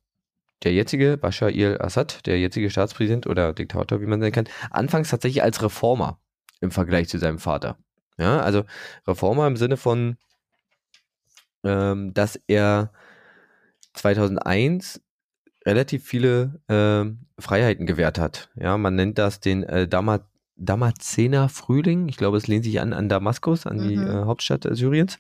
[0.62, 5.43] der jetzige Bashar al-Assad, der jetzige Staatspräsident oder Diktator, wie man sagen kann, anfangs tatsächlich
[5.43, 6.19] als Reformer
[6.61, 7.76] im Vergleich zu seinem Vater.
[8.17, 8.64] Ja, also
[9.07, 10.17] Reformer im Sinne von,
[11.64, 12.92] ähm, dass er
[13.94, 15.01] 2001
[15.66, 18.51] relativ viele äh, Freiheiten gewährt hat.
[18.55, 20.20] Ja, man nennt das den äh, Dama
[20.57, 22.09] Damazener Frühling.
[22.09, 23.88] Ich glaube, es lehnt sich an, an Damaskus, an mhm.
[23.88, 25.18] die äh, Hauptstadt Syriens,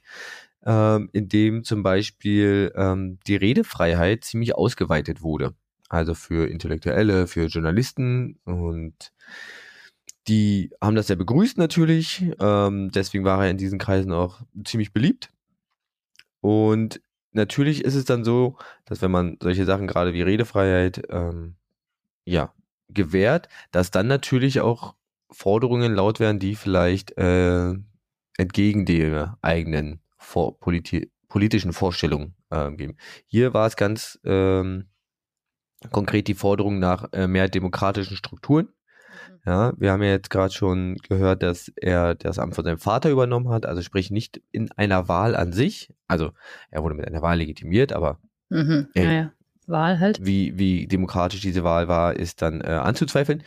[0.64, 5.54] ähm, in dem zum Beispiel ähm, die Redefreiheit ziemlich ausgeweitet wurde.
[5.88, 9.12] Also für Intellektuelle, für Journalisten und
[10.26, 12.24] die haben das sehr begrüßt natürlich.
[12.40, 15.30] Ähm, deswegen war er in diesen Kreisen auch ziemlich beliebt.
[16.40, 17.00] Und
[17.32, 21.56] natürlich ist es dann so, dass wenn man solche Sachen gerade wie Redefreiheit ähm,
[22.24, 22.54] ja
[22.88, 24.94] gewährt, dass dann natürlich auch
[25.30, 27.74] Forderungen laut werden, die vielleicht äh,
[28.36, 32.96] entgegen der eigenen vor politi politischen Vorstellungen äh, geben.
[33.26, 34.88] Hier war es ganz ähm,
[35.90, 38.68] konkret die Forderung nach äh, mehr demokratischen Strukturen
[39.46, 43.10] ja, wir haben ja jetzt gerade schon gehört, dass er das Amt von seinem Vater
[43.10, 45.92] übernommen hat, also sprich nicht in einer Wahl an sich.
[46.08, 46.32] Also
[46.70, 49.32] er wurde mit einer Wahl legitimiert, aber mhm, ey, ja,
[49.66, 50.24] Wahl halt.
[50.24, 53.42] Wie, wie demokratisch diese Wahl war, ist dann äh, anzuzweifeln.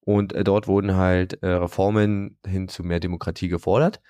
[0.00, 4.00] Und äh, dort wurden halt äh, Reformen hin zu mehr Demokratie gefordert.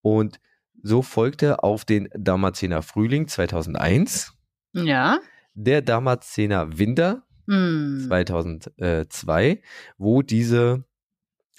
[0.00, 0.40] Und
[0.82, 4.34] so folgte auf den Damazener Frühling 2001
[4.72, 5.18] ja.
[5.54, 9.58] der Damazener Winter 2002, hm.
[9.96, 10.84] wo diese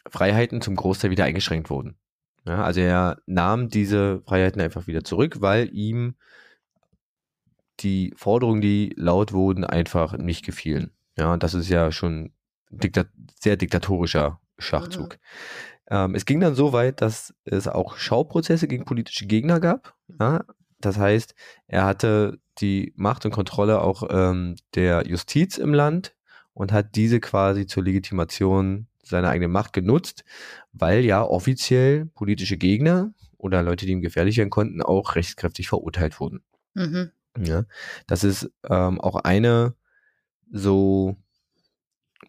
[0.08, 1.98] Freiheiten zum Großteil wieder eingeschränkt wurden.
[2.46, 6.16] Ja, also er nahm diese Freiheiten einfach wieder zurück, weil ihm
[7.80, 10.92] die Forderungen, die laut wurden, einfach nicht gefielen.
[11.18, 12.34] Ja, das ist ja schon
[12.70, 13.08] diktat
[13.40, 15.14] sehr diktatorischer Schachzug.
[15.14, 15.20] Mhm.
[15.90, 19.96] Ähm, es ging dann so weit, dass es auch Schauprozesse gegen politische Gegner gab.
[20.20, 20.44] Ja,
[20.80, 21.36] das heißt,
[21.68, 26.16] er hatte die Macht und Kontrolle auch ähm, der Justiz im Land
[26.54, 30.24] und hat diese quasi zur Legitimation seiner eigenen Macht genutzt,
[30.72, 36.20] weil ja offiziell politische Gegner oder Leute, die ihm gefährlich werden konnten, auch rechtskräftig verurteilt
[36.20, 36.44] wurden.
[36.76, 37.12] Mhm.
[37.38, 37.64] Ja,
[38.08, 39.76] das ist ähm, auch eine
[40.52, 41.16] so,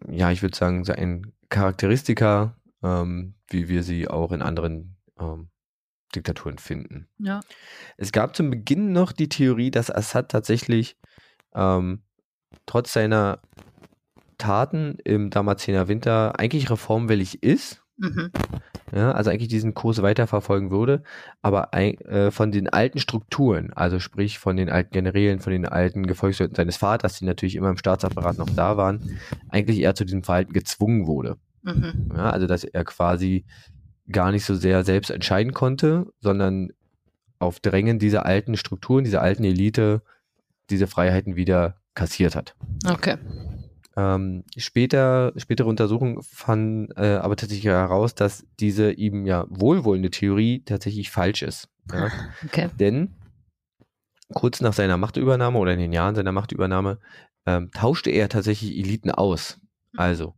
[0.09, 5.51] ja, ich würde sagen, so ein Charakteristika, ähm, wie wir sie auch in anderen ähm,
[6.15, 7.09] Diktaturen finden.
[7.19, 7.41] Ja.
[7.97, 10.97] Es gab zum Beginn noch die Theorie, dass Assad tatsächlich
[11.55, 12.03] ähm,
[12.67, 13.41] trotz seiner
[14.39, 17.83] Taten im Damazener Winter eigentlich reformwillig ist.
[17.99, 18.31] Mhm.
[18.93, 21.05] Ja, also eigentlich diesen Kurs weiterverfolgen würde,
[21.43, 26.07] aber äh, von den alten Strukturen, also sprich von den alten Generälen, von den alten
[26.07, 30.25] Gefolgsleuten seines Vaters, die natürlich immer im Staatsapparat noch da waren, eigentlich eher zu diesem
[30.25, 31.37] Verhalten gezwungen wurde.
[31.63, 32.13] Mhm.
[32.15, 33.45] Ja, also dass er quasi
[34.11, 36.71] gar nicht so sehr selbst entscheiden konnte, sondern
[37.39, 40.03] auf Drängen dieser alten Strukturen, dieser alten Elite
[40.69, 42.55] diese Freiheiten wieder kassiert hat.
[42.87, 43.17] Okay.
[43.97, 50.63] Ähm, später, spätere Untersuchungen fanden äh, aber tatsächlich heraus, dass diese ihm ja wohlwollende Theorie
[50.65, 51.69] tatsächlich falsch ist.
[51.93, 52.11] Ja?
[52.45, 52.71] Okay.
[52.79, 53.17] Denn
[54.33, 56.99] kurz nach seiner Machtübernahme oder in den Jahren seiner Machtübernahme
[57.47, 59.61] ähm, tauschte er tatsächlich Eliten aus.
[59.97, 60.35] Also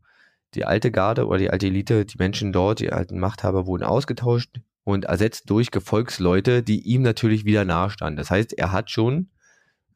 [0.55, 4.61] die alte Garde oder die alte Elite, die Menschen dort, die alten Machthaber wurden ausgetauscht
[4.85, 8.17] und ersetzt durch Gefolgsleute, die ihm natürlich wieder nahestanden.
[8.17, 9.31] Das heißt, er hat schon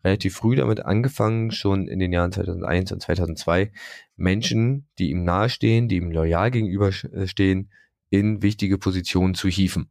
[0.04, 3.72] relativ früh damit angefangen, schon in den Jahren 2001 und 2002
[4.16, 7.70] Menschen, die ihm nahestehen, die ihm loyal gegenüberstehen,
[8.10, 9.90] in wichtige Positionen zu hieven.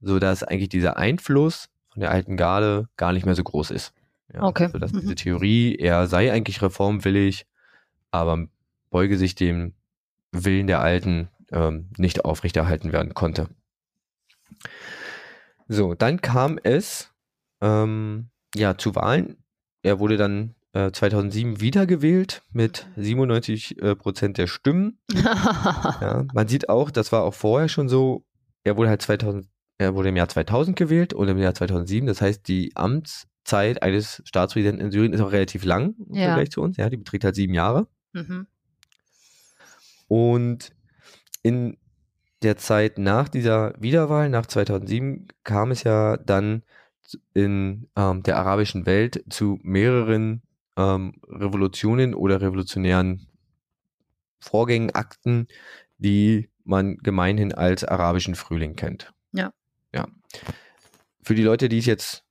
[0.00, 3.94] So dass eigentlich dieser Einfluss von der alten Garde gar nicht mehr so groß ist.
[4.32, 4.68] Ja, okay.
[4.70, 5.00] Sodass Mhm.
[5.00, 7.46] diese Theorie, er sei eigentlich reformwillig,
[8.10, 8.46] aber
[8.92, 9.74] beuge sich dem
[10.30, 13.48] Willen der Alten ähm, nicht aufrechterhalten werden konnte.
[15.68, 17.10] So, dann kam es
[17.60, 19.36] ähm, ja zu Wahlen.
[19.82, 24.98] Er wurde dann äh, 2007 wiedergewählt mit 97 äh, Prozent der Stimmen.
[25.14, 28.24] Ja, man sieht auch, das war auch vorher schon so.
[28.64, 29.46] Er wurde halt 2000,
[29.78, 32.06] er wurde im Jahr 2000 gewählt und im Jahr 2007.
[32.06, 36.26] Das heißt, die Amtszeit eines Staatspräsidenten in Syrien ist auch relativ lang im Ja.
[36.26, 36.76] Vergleich zu uns.
[36.76, 37.86] Ja, die beträgt halt sieben Jahre.
[38.12, 38.46] mhm.
[40.12, 40.74] Und
[41.42, 41.78] in
[42.42, 46.64] der Zeit nach dieser Wiederwahl, nach 2007, kam es ja dann
[47.32, 50.42] in ähm, der arabischen Welt zu mehreren
[50.76, 53.26] ähm, Revolutionen oder revolutionären
[54.38, 55.48] Vorgängen, Akten,
[55.96, 59.14] die man gemeinhin als arabischen Frühling kennt.
[59.32, 59.50] Ja.
[59.94, 60.08] Ja.
[61.22, 62.22] Für die Leute, die es jetzt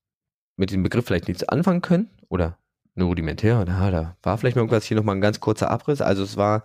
[0.55, 2.59] mit dem Begriff vielleicht nichts anfangen können oder
[2.93, 5.99] nur rudimentär, na, da war vielleicht mal irgendwas, hier nochmal ein ganz kurzer Abriss.
[5.99, 6.61] Also es war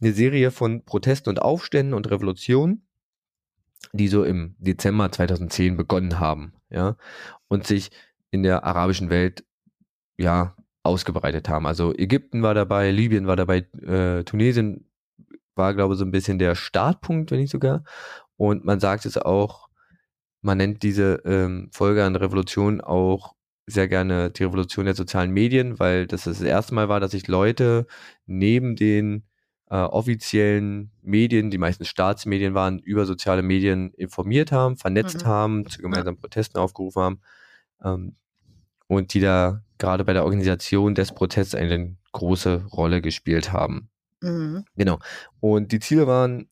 [0.00, 2.86] eine Serie von Protesten und Aufständen und Revolutionen,
[3.92, 6.96] die so im Dezember 2010 begonnen haben, ja,
[7.48, 7.90] und sich
[8.30, 9.44] in der arabischen Welt,
[10.18, 11.66] ja, ausgebreitet haben.
[11.66, 14.90] Also Ägypten war dabei, Libyen war dabei, äh, Tunesien
[15.54, 17.84] war, glaube ich, so ein bisschen der Startpunkt, wenn nicht sogar.
[18.36, 19.68] Und man sagt es auch,
[20.42, 23.34] man nennt diese ähm, Folge an Revolution auch
[23.66, 27.28] sehr gerne die Revolution der sozialen Medien, weil das das erste Mal war, dass sich
[27.28, 27.86] Leute
[28.26, 29.24] neben den
[29.70, 35.28] äh, offiziellen Medien, die meisten Staatsmedien waren, über soziale Medien informiert haben, vernetzt Mhm.
[35.28, 37.20] haben, zu gemeinsamen Protesten aufgerufen haben
[37.84, 38.16] ähm,
[38.88, 43.90] und die da gerade bei der Organisation des Protests eine große Rolle gespielt haben.
[44.20, 44.64] Mhm.
[44.76, 44.98] Genau.
[45.38, 46.48] Und die Ziele waren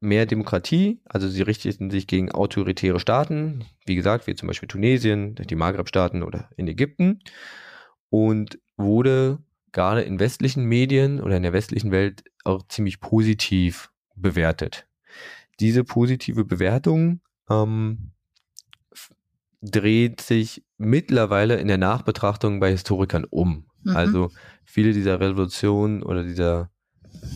[0.00, 5.34] mehr Demokratie, also sie richteten sich gegen autoritäre Staaten, wie gesagt, wie zum Beispiel Tunesien,
[5.34, 7.20] die Maghreb-Staaten oder in Ägypten
[8.10, 9.38] und wurde
[9.74, 14.86] gerade in westlichen Medien oder in der westlichen Welt auch ziemlich positiv bewertet.
[15.60, 18.12] Diese positive Bewertung ähm,
[19.60, 23.66] dreht sich mittlerweile in der Nachbetrachtung bei Historikern um.
[23.82, 23.96] Mhm.
[23.96, 24.30] Also
[24.64, 26.70] viele dieser Revolutionen oder dieser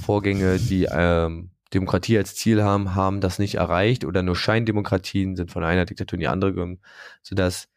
[0.02, 5.50] Vorgänge, die ähm, Demokratie als Ziel haben, haben das nicht erreicht oder nur Scheindemokratien sind
[5.50, 6.80] von einer Diktatur in die andere gegangen,
[7.22, 7.68] sodass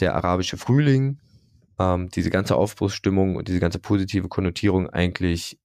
[0.00, 1.18] der arabische Frühling,
[1.78, 5.58] ähm, diese ganze Aufbruchsstimmung und diese ganze positive Konnotierung eigentlich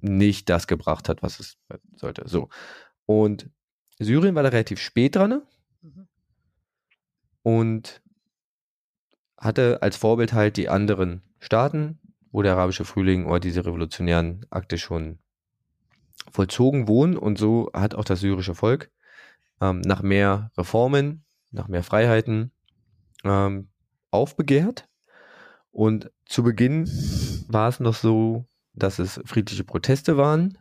[0.00, 1.58] nicht das gebracht hat, was es
[1.96, 2.28] sollte.
[2.28, 2.48] So.
[3.06, 3.50] Und
[3.98, 5.42] Syrien war da relativ spät dran ne?
[5.82, 6.08] Mhm.
[7.42, 8.02] und
[9.36, 11.98] hatte als Vorbild halt die anderen Staaten,
[12.30, 15.18] wo der arabische Frühling oder diese revolutionären Akte schon
[16.30, 17.16] vollzogen wurden.
[17.16, 18.90] Und so hat auch das syrische Volk
[19.60, 22.52] ähm, nach mehr Reformen, nach mehr Freiheiten
[23.24, 23.68] ähm,
[24.10, 24.87] aufbegehrt.
[25.70, 26.88] Und zu Beginn
[27.48, 30.58] war es noch so, dass es friedliche Proteste waren.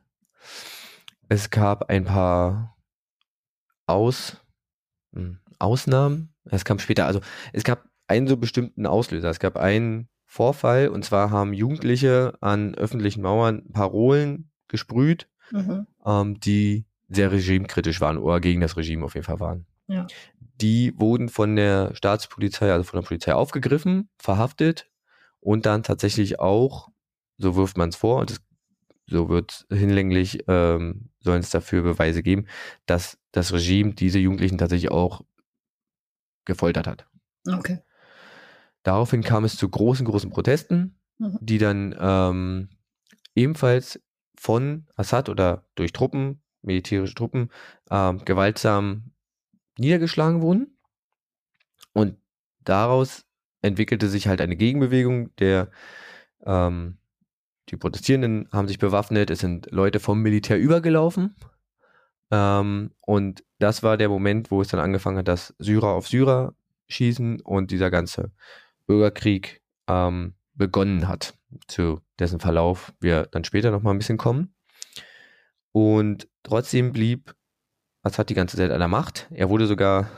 [1.29, 2.77] Es gab ein paar
[3.85, 4.37] Aus,
[5.13, 6.33] hm, Ausnahmen.
[6.45, 7.21] Es kam später, also
[7.53, 9.29] es gab einen so bestimmten Auslöser.
[9.29, 15.87] Es gab einen Vorfall und zwar haben Jugendliche an öffentlichen Mauern Parolen gesprüht, Mhm.
[16.05, 19.65] ähm, die sehr regimekritisch waren oder gegen das Regime auf jeden Fall waren.
[19.87, 20.05] Ja.
[20.59, 24.89] Die wurden von der Staatspolizei, also von der Polizei aufgegriffen, verhaftet
[25.39, 26.89] und dann tatsächlich auch,
[27.37, 28.41] so wirft man es vor, und es,
[29.07, 32.47] so wird hinlänglich, ähm, sollen es dafür Beweise geben,
[32.85, 35.21] dass das Regime diese Jugendlichen tatsächlich auch
[36.45, 37.05] gefoltert hat.
[37.47, 37.79] Okay.
[38.83, 41.37] Daraufhin kam es zu großen, großen Protesten, Mhm.
[41.41, 42.69] die dann ähm,
[43.35, 43.99] ebenfalls
[44.37, 47.49] von Assad oder durch Truppen, militärische Truppen,
[47.89, 49.11] ähm, gewaltsam
[49.79, 50.77] niedergeschlagen wurden.
[51.93, 52.17] Und
[52.59, 53.25] daraus
[53.61, 55.69] entwickelte sich halt eine Gegenbewegung der
[56.45, 56.97] ähm,
[57.69, 61.35] die Protestierenden haben sich bewaffnet, es sind Leute vom Militär übergelaufen.
[62.31, 66.55] Ähm, und das war der Moment, wo es dann angefangen hat, dass Syrer auf Syrer
[66.87, 68.31] schießen und dieser ganze
[68.85, 71.33] Bürgerkrieg ähm, begonnen hat,
[71.67, 74.53] zu dessen Verlauf wir dann später nochmal ein bisschen kommen.
[75.73, 77.35] Und trotzdem blieb
[78.01, 79.27] Assad die ganze Zeit an der Macht.
[79.31, 80.09] Er wurde sogar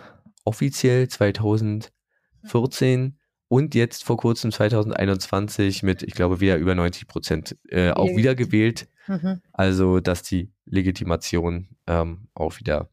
[0.45, 3.18] offiziell 2014
[3.49, 8.35] und jetzt vor kurzem 2021 mit, ich glaube, wieder über 90 Prozent äh, auch wieder
[8.35, 8.87] gewählt.
[9.07, 9.41] Mhm.
[9.51, 12.89] Also, dass die Legitimation ähm, auch wieder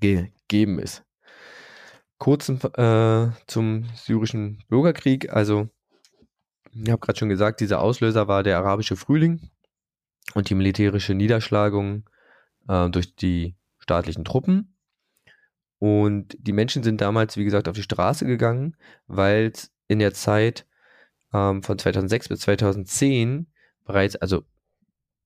[0.00, 1.04] gegeben ist.
[2.16, 5.30] Kurz äh, zum syrischen Bürgerkrieg.
[5.30, 5.68] Also,
[6.72, 9.50] ich habe gerade schon gesagt, dieser Auslöser war der arabische Frühling
[10.32, 12.08] und die militärische Niederschlagung
[12.66, 14.73] äh, durch die staatlichen Truppen.
[15.84, 18.74] Und die Menschen sind damals, wie gesagt, auf die Straße gegangen,
[19.06, 20.64] weil es in der Zeit
[21.34, 23.48] ähm, von 2006 bis 2010
[23.84, 24.44] bereits, also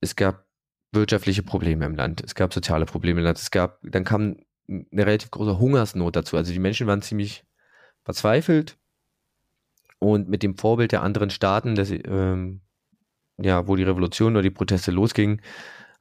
[0.01, 0.45] es gab
[0.91, 4.35] wirtschaftliche Probleme im Land, es gab soziale Probleme im Land, es gab, dann kam
[4.67, 6.35] eine relativ große Hungersnot dazu.
[6.35, 7.45] Also die Menschen waren ziemlich
[8.03, 8.77] verzweifelt
[9.99, 12.59] und mit dem Vorbild der anderen Staaten, dass, ähm,
[13.37, 15.41] ja, wo die Revolution oder die Proteste losgingen,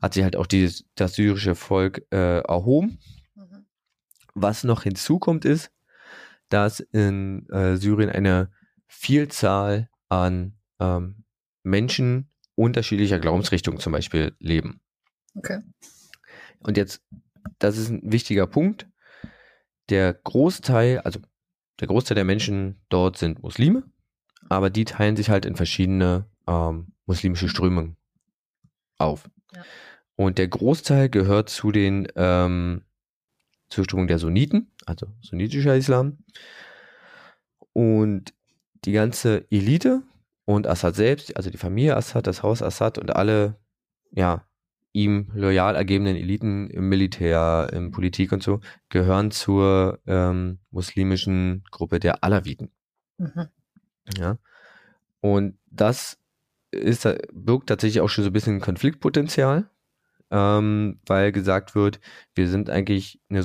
[0.02, 2.98] hat sich halt auch dieses, das syrische Volk äh, erhoben.
[4.42, 5.70] Was noch hinzukommt ist,
[6.48, 8.50] dass in äh, Syrien eine
[8.86, 11.24] Vielzahl an ähm,
[11.62, 14.80] Menschen unterschiedlicher Glaubensrichtungen zum Beispiel leben.
[15.34, 15.60] Okay.
[16.60, 17.02] Und jetzt,
[17.58, 18.88] das ist ein wichtiger Punkt.
[19.90, 21.20] Der Großteil, also
[21.80, 23.84] der Großteil der Menschen dort sind Muslime,
[24.48, 27.96] aber die teilen sich halt in verschiedene ähm, muslimische Strömungen
[28.98, 29.30] auf.
[29.54, 29.62] Ja.
[30.16, 32.82] Und der Großteil gehört zu den ähm,
[33.68, 36.18] zur Strömung der Sunniten, also sunnitischer Islam.
[37.72, 38.34] Und
[38.84, 40.02] die ganze Elite
[40.44, 43.56] und Assad selbst, also die Familie Assad, das Haus Assad und alle,
[44.10, 44.44] ja,
[44.92, 52.00] ihm loyal ergebenen Eliten im Militär, in Politik und so, gehören zur ähm, muslimischen Gruppe
[52.00, 52.70] der Alawiten.
[53.18, 53.48] Mhm.
[54.16, 54.38] Ja.
[55.20, 56.18] Und das
[56.70, 59.68] ist, birgt tatsächlich auch schon so ein bisschen Konfliktpotenzial,
[60.30, 62.00] ähm, weil gesagt wird,
[62.34, 63.42] wir sind eigentlich eine,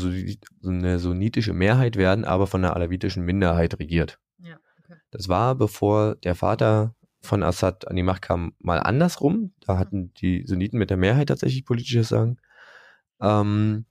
[0.63, 4.19] eine sunnitische Mehrheit, werden aber von einer alawitischen Minderheit regiert.
[4.39, 4.99] Ja, okay.
[5.11, 9.53] Das war, bevor der Vater von Assad an die Macht kam, mal andersrum.
[9.61, 12.37] Da hatten die Sunniten mit der Mehrheit tatsächlich politisches Sagen.
[13.21, 13.85] Ähm,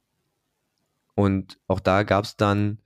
[1.15, 2.79] und auch da gab es dann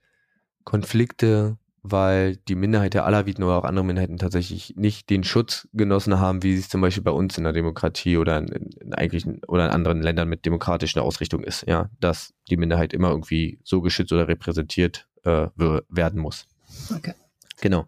[0.63, 6.19] Konflikte, weil die Minderheit der Alawiten oder auch andere Minderheiten tatsächlich nicht den Schutz genossen
[6.19, 9.65] haben, wie es zum Beispiel bei uns in der Demokratie oder in, in eigentlich oder
[9.65, 14.11] in anderen Ländern mit demokratischer Ausrichtung ist, ja, dass die Minderheit immer irgendwie so geschützt
[14.11, 16.47] oder repräsentiert äh, werden muss.
[16.95, 17.13] Okay.
[17.61, 17.87] Genau.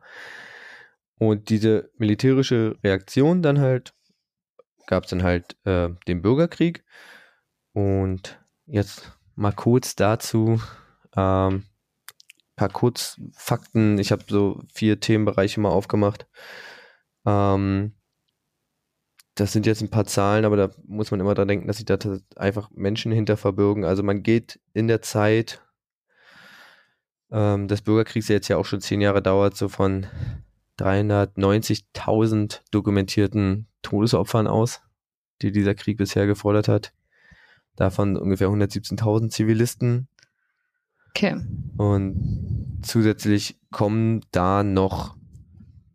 [1.17, 3.93] Und diese militärische Reaktion dann halt,
[4.88, 6.84] gab es dann halt äh, den Bürgerkrieg.
[7.73, 10.62] Und jetzt mal kurz dazu,
[11.15, 11.65] ähm,
[12.60, 13.98] paar Kurzfakten.
[14.00, 16.28] Ich habe so vier Themenbereiche mal aufgemacht.
[17.26, 17.93] Ähm,
[19.36, 21.86] das sind jetzt ein paar Zahlen, aber da muss man immer dran denken, dass sich
[21.86, 21.98] da
[22.36, 23.86] einfach Menschen hinter verbirgen.
[23.86, 25.62] Also man geht in der Zeit
[27.32, 30.08] ähm, des Bürgerkriegs, der jetzt ja auch schon zehn Jahre dauert, so von
[30.80, 34.82] 390.000 dokumentierten Todesopfern aus,
[35.41, 36.91] die dieser Krieg bisher gefordert hat.
[37.78, 40.10] Davon ungefähr 117.000 Zivilisten.
[41.10, 41.41] Okay.
[41.78, 45.15] Und zusätzlich kommen da noch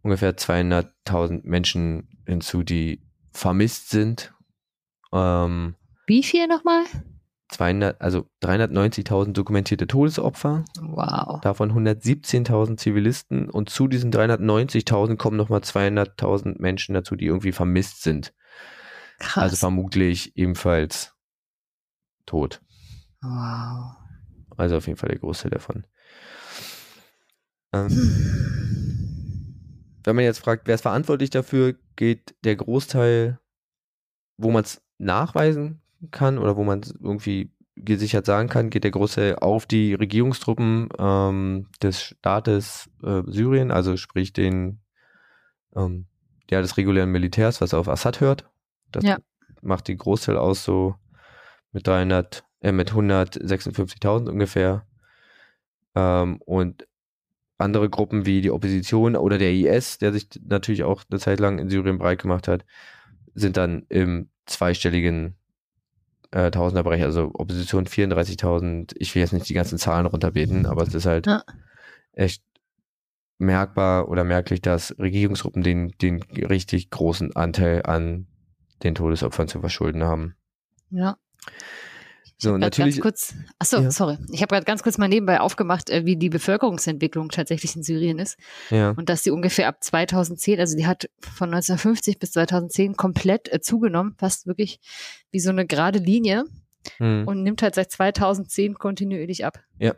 [0.03, 4.33] ungefähr 200.000 Menschen hinzu, die vermisst sind.
[5.13, 5.75] Ähm,
[6.07, 6.85] Wie viel nochmal?
[7.49, 10.65] 200, also 390.000 dokumentierte Todesopfer.
[10.81, 11.41] Wow.
[11.41, 18.03] Davon 117.000 Zivilisten und zu diesen 390.000 kommen nochmal 200.000 Menschen dazu, die irgendwie vermisst
[18.03, 18.35] sind.
[19.19, 19.45] Krass.
[19.45, 21.15] Also vermutlich ebenfalls
[22.27, 22.61] tot.
[23.23, 24.04] Wow.
[24.57, 25.87] Also auf jeden Fall der Großteil davon.
[27.73, 27.89] Ähm,
[30.05, 33.39] wenn man jetzt fragt, wer ist verantwortlich dafür, geht der Großteil,
[34.37, 39.37] wo man es nachweisen kann oder wo man irgendwie gesichert sagen kann, geht der Großteil
[39.37, 44.81] auf die Regierungstruppen ähm, des Staates äh, Syrien, also sprich den
[45.75, 46.07] ähm,
[46.51, 48.49] ja, des regulären Militärs, was auf Assad hört.
[48.93, 49.19] Das ja.
[49.63, 50.95] macht die Großteil aus so
[51.73, 54.87] mit 300, äh, mit 156.000 ungefähr.
[55.95, 56.89] Ähm, und
[57.59, 61.59] andere Gruppen wie die Opposition oder der IS, der sich natürlich auch eine Zeit lang
[61.59, 62.65] in Syrien breit gemacht hat,
[63.35, 65.37] sind dann im zweistelligen
[66.31, 68.95] äh, Tausenderbereich, also Opposition 34.000.
[68.97, 71.45] Ich will jetzt nicht die ganzen Zahlen runterbeten, aber es ist halt ja.
[72.13, 72.43] echt
[73.39, 78.27] merkbar oder merklich, dass Regierungsgruppen den, den richtig großen Anteil an
[78.83, 80.35] den Todesopfern zu verschulden haben.
[80.91, 81.19] Ja.
[82.37, 83.01] So, natürlich.
[83.01, 83.91] Kurz, achso, ja.
[83.91, 84.19] sorry.
[84.31, 88.19] Ich habe gerade ganz kurz mal nebenbei aufgemacht, äh, wie die Bevölkerungsentwicklung tatsächlich in Syrien
[88.19, 88.37] ist.
[88.71, 88.91] Ja.
[88.91, 93.61] Und dass die ungefähr ab 2010, also die hat von 1950 bis 2010 komplett äh,
[93.61, 94.81] zugenommen, fast wirklich
[95.31, 96.45] wie so eine gerade Linie.
[96.99, 97.27] Hm.
[97.27, 99.59] Und nimmt halt seit 2010 kontinuierlich ab.
[99.79, 99.95] Ja,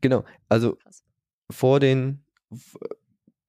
[0.00, 0.24] genau.
[0.48, 1.04] Also Krass.
[1.50, 2.24] vor den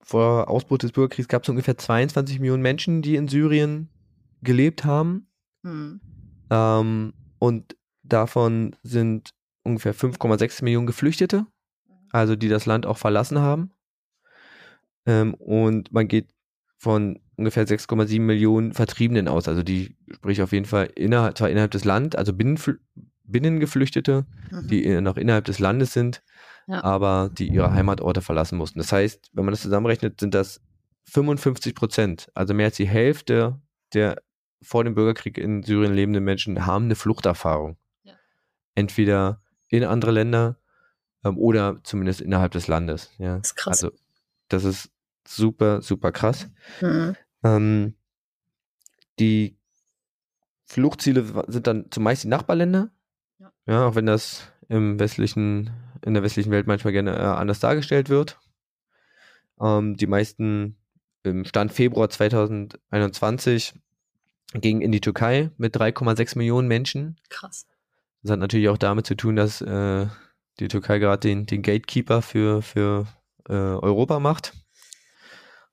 [0.04, 3.90] vor Ausbruch des Bürgerkriegs gab es ungefähr 22 Millionen Menschen, die in Syrien
[4.42, 5.28] gelebt haben.
[5.64, 6.00] Hm.
[6.50, 7.76] Ähm, und
[8.10, 9.32] davon sind
[9.64, 11.46] ungefähr 5,6 Millionen Geflüchtete,
[12.12, 13.72] also die das Land auch verlassen haben.
[15.06, 16.30] Ähm, und man geht
[16.78, 19.48] von ungefähr 6,7 Millionen Vertriebenen aus.
[19.48, 22.80] Also die, sprich auf jeden Fall innerhalb, zwar innerhalb des Landes, also Binnenfl
[23.30, 24.68] Binnengeflüchtete, Mhm.
[24.70, 26.24] die noch innerhalb des Landes sind,
[26.66, 26.82] Ja.
[26.84, 28.80] aber die ihre Heimatorte verlassen mussten.
[28.80, 30.62] Das heißt, wenn man das zusammenrechnet, sind das
[31.10, 33.60] 55 Prozent, also mehr als die Hälfte
[33.94, 34.22] der
[34.62, 37.78] vor dem Bürgerkrieg in Syrien lebenden Menschen haben eine Fluchterfahrung.
[38.78, 40.60] Entweder in andere Länder
[41.24, 43.12] ähm, oder zumindest innerhalb des Landes.
[43.18, 43.38] Ja.
[43.38, 43.84] Das ist krass.
[43.84, 43.98] Also
[44.50, 44.92] das ist
[45.28, 46.48] super, super krass.
[46.80, 47.16] Mhm.
[47.44, 47.96] Ähm,
[49.18, 49.58] die
[50.66, 52.92] Fluchtziele sind dann zumeist die Nachbarländer.
[53.40, 53.52] Ja.
[53.66, 55.72] Ja, auch wenn das im westlichen,
[56.06, 58.40] in der westlichen Welt manchmal gerne äh, anders dargestellt wird.
[59.60, 60.78] Ähm, die meisten
[61.24, 63.74] im Stand Februar 2021
[64.54, 67.20] gingen in die Türkei mit 3,6 Millionen Menschen.
[67.30, 67.66] Krass.
[68.28, 70.06] Das hat natürlich auch damit zu tun, dass äh,
[70.60, 73.08] die Türkei gerade den, den Gatekeeper für, für
[73.48, 74.52] äh, Europa macht.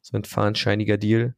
[0.00, 1.34] So ein fahnenscheiniger Deal.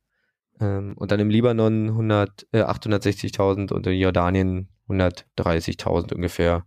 [0.61, 6.67] Ähm, und dann im Libanon 100, äh, 860.000 und in Jordanien 130.000 ungefähr.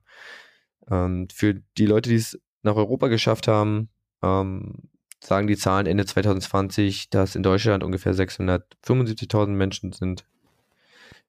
[0.89, 3.89] Ähm, für die Leute, die es nach Europa geschafft haben,
[4.23, 10.25] ähm, sagen die Zahlen Ende 2020, dass in Deutschland ungefähr 675.000 Menschen sind,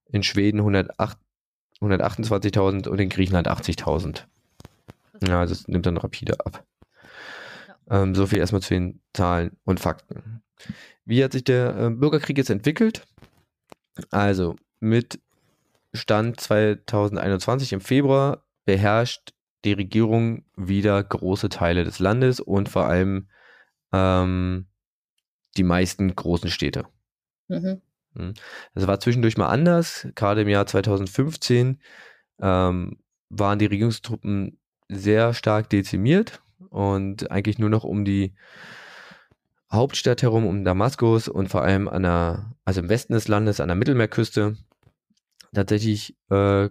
[0.07, 1.19] in Schweden 108
[1.81, 4.25] 128.000 und in Griechenland 80.000.
[5.27, 6.65] Ja, also es nimmt dann rapide ab.
[7.89, 10.43] Ähm, so viel erstmal zu den Zahlen und Fakten.
[11.05, 13.07] Wie hat sich der äh, Bürgerkrieg jetzt entwickelt?
[14.11, 15.21] Also mit
[15.93, 19.33] Stand 2021 im Februar beherrscht
[19.65, 23.29] die Regierung wieder große Teile des Landes und vor allem
[23.93, 24.67] ähm,
[25.57, 26.87] die meisten großen Städte.
[27.49, 27.83] Mhm.
[28.15, 30.09] Das war zwischendurch mal anders.
[30.15, 31.81] Gerade im Jahr 2015
[32.41, 38.35] ähm, waren die Regierungstruppen sehr stark dezimiert und eigentlich nur noch um die
[39.73, 43.69] Hauptstadt herum, um Damaskus und vor allem an der, also im Westen des Landes, an
[43.69, 44.57] der Mittelmeerküste,
[45.55, 46.69] tatsächlich äh,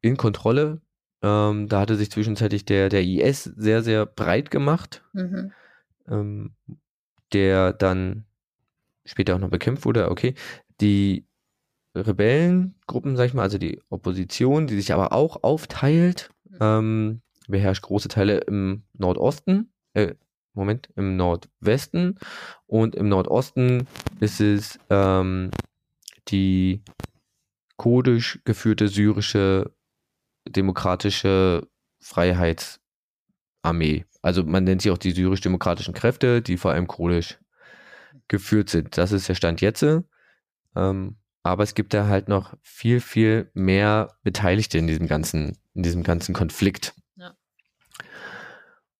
[0.00, 0.80] in Kontrolle.
[1.22, 5.52] Ähm, da hatte sich zwischenzeitlich der, der IS sehr, sehr breit gemacht Mhm.
[6.08, 6.54] ähm,
[7.32, 8.26] der dann
[9.12, 10.34] später auch noch bekämpft wurde, okay.
[10.80, 11.26] Die
[11.94, 18.08] Rebellengruppen, sag ich mal, also die Opposition, die sich aber auch aufteilt, ähm, beherrscht große
[18.08, 20.14] Teile im Nordosten, äh,
[20.54, 22.18] Moment, im Nordwesten
[22.66, 23.86] und im Nordosten
[24.20, 25.50] ist es ähm,
[26.28, 26.82] die
[27.76, 29.72] kurdisch geführte syrische
[30.46, 31.66] demokratische
[32.00, 34.04] Freiheitsarmee.
[34.20, 37.38] Also man nennt sie auch die syrisch-demokratischen Kräfte, die vor allem kurdisch
[38.28, 38.96] geführt sind.
[38.98, 39.84] Das ist der Stand jetzt.
[40.74, 45.82] Ähm, aber es gibt da halt noch viel, viel mehr Beteiligte in diesem ganzen, in
[45.82, 46.94] diesem ganzen Konflikt.
[47.16, 47.34] Ja.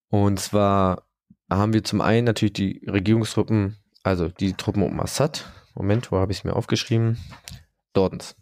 [0.08, 1.06] Und zwar
[1.50, 5.50] haben wir zum einen natürlich die Regierungstruppen, also die Truppen um Assad.
[5.74, 7.18] Moment, wo habe ich es mir aufgeschrieben?
[7.92, 8.36] Dortens.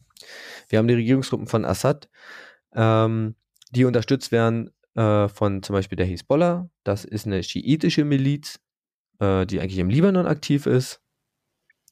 [0.69, 2.09] Wir haben die Regierungstruppen von Assad,
[2.75, 3.35] ähm,
[3.71, 6.71] die unterstützt werden äh, von zum Beispiel der Hisbollah.
[6.85, 8.61] Das ist eine schiitische Miliz,
[9.21, 11.01] äh, die eigentlich im Libanon aktiv ist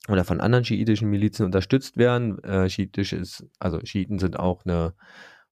[0.09, 2.43] oder von anderen schiitischen Milizen unterstützt werden.
[2.43, 4.95] Äh, Schiitisch ist, also Schiiten sind auch eine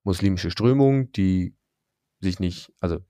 [0.03, 1.55] muslimische Strömung, die
[2.21, 3.01] sich nicht, also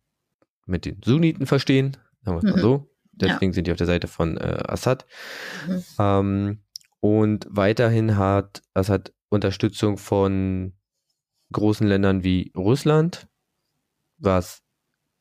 [0.66, 2.62] mit den Sunniten verstehen, sagen wir es mal Mhm.
[2.62, 2.90] so.
[3.12, 5.06] Deswegen sind die auf der Seite von äh, Assad.
[5.66, 5.84] Mhm.
[5.98, 6.58] Ähm,
[7.00, 10.74] und weiterhin hat Assad Unterstützung von
[11.52, 13.28] großen Ländern wie Russland,
[14.18, 14.62] was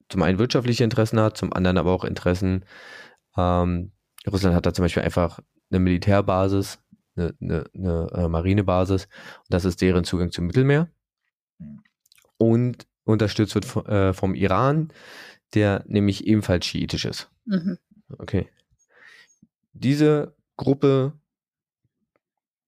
[0.10, 2.65] zum einen wirtschaftliche Interessen hat, zum anderen aber auch Interessen.
[3.38, 3.91] Ähm,
[4.28, 6.80] Russland hat da zum Beispiel einfach eine Militärbasis,
[7.15, 10.90] eine, eine, eine äh, Marinebasis und das ist deren Zugang zum Mittelmeer.
[12.38, 14.92] Und unterstützt wird von, äh, vom Iran,
[15.54, 17.29] der nämlich ebenfalls schiitisch ist.
[17.46, 17.77] Mhm.
[18.17, 18.50] Okay.
[19.73, 21.13] Diese Gruppe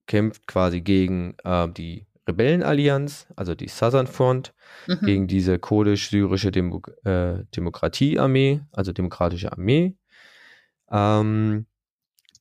[0.05, 4.53] kämpft quasi gegen äh, die Rebellenallianz, also die Southern Front,
[4.87, 5.05] Mhm.
[5.05, 9.95] gegen diese kurdisch-syrische Demo äh, Demokratiearmee, also demokratische Armee.
[10.91, 11.65] Ähm,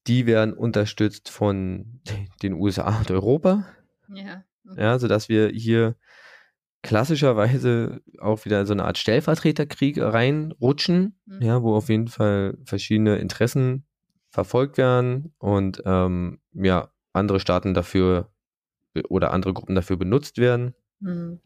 [0.06, 2.00] die werden unterstützt von
[2.42, 3.66] den USA und Europa,
[4.08, 4.44] Ja.
[4.76, 5.94] Ja, sodass wir hier
[6.82, 11.42] klassischerweise auch wieder so eine Art Stellvertreterkrieg reinrutschen, Mhm.
[11.42, 13.86] ja, wo auf jeden Fall verschiedene Interessen
[14.30, 18.30] verfolgt werden und ähm, ja, andere Staaten dafür
[19.08, 20.74] oder andere Gruppen dafür benutzt werden.
[21.00, 21.40] Mhm.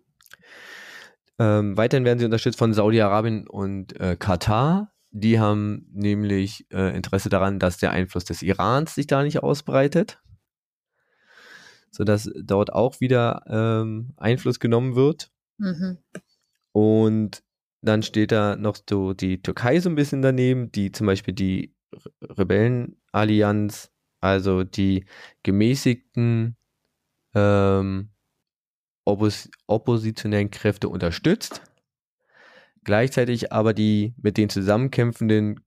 [1.39, 7.29] Ähm, weiterhin werden sie unterstützt von Saudi-Arabien und äh, Katar, Die haben nämlich äh, Interesse
[7.29, 10.23] daran, dass der Einfluss des Irans sich da nicht ausbreitet,
[11.91, 15.33] sodass dort auch wieder ähm, Einfluss genommen wird.
[15.59, 15.99] Mhm.
[16.73, 17.43] Und
[17.83, 21.75] dann steht da noch so die Türkei so ein bisschen daneben, die zum Beispiel die
[22.23, 23.91] Rebellenallianz,
[24.21, 25.07] also die
[25.43, 26.57] gemäßigten
[27.35, 28.11] ähm,
[29.05, 31.63] oppos oppositionellen Kräfte unterstützt,
[32.85, 35.61] gleichzeitig aber die mit den zusammenkämpfenden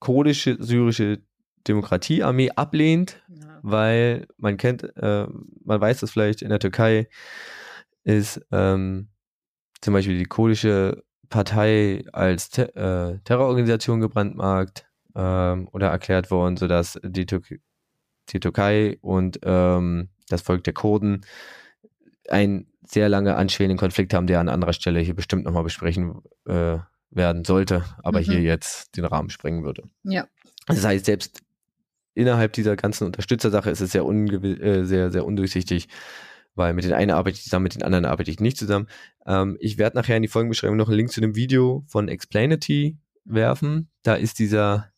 [0.00, 1.22] kurdische syrische
[1.68, 3.58] Demokratiearmee ablehnt, Ja.
[3.62, 5.26] weil man kennt, äh,
[5.64, 7.08] man weiß das vielleicht in der Türkei
[8.02, 9.08] ist ähm,
[9.82, 16.98] zum Beispiel die kurdische Partei als Te äh, Terrororganisation gebrandmarkt ähm, oder erklärt worden, sodass
[17.04, 17.60] die, Türk
[18.30, 21.20] die Türkei und ähm, das Volk der Kurden
[22.28, 26.78] einen sehr lange anschwelenden Konflikt haben, der an anderer Stelle hier bestimmt nochmal besprechen äh,
[27.10, 28.24] werden sollte, aber Mhm.
[28.24, 29.84] hier jetzt den Rahmen sprengen würde.
[30.04, 30.26] Ja.
[30.66, 31.40] Das heißt, selbst
[32.14, 35.88] innerhalb dieser ganzen Unterstützersache ist es sehr, äh, sehr, sehr undurchsichtig,
[36.54, 38.86] weil mit den einen arbeite ich zusammen, mit den anderen arbeite ich nicht zusammen.
[39.26, 42.98] Ähm, ich werde nachher in die Folgenbeschreibung noch einen Link zu dem Video von Explainity
[43.24, 43.88] werfen.
[44.02, 44.92] Da ist dieser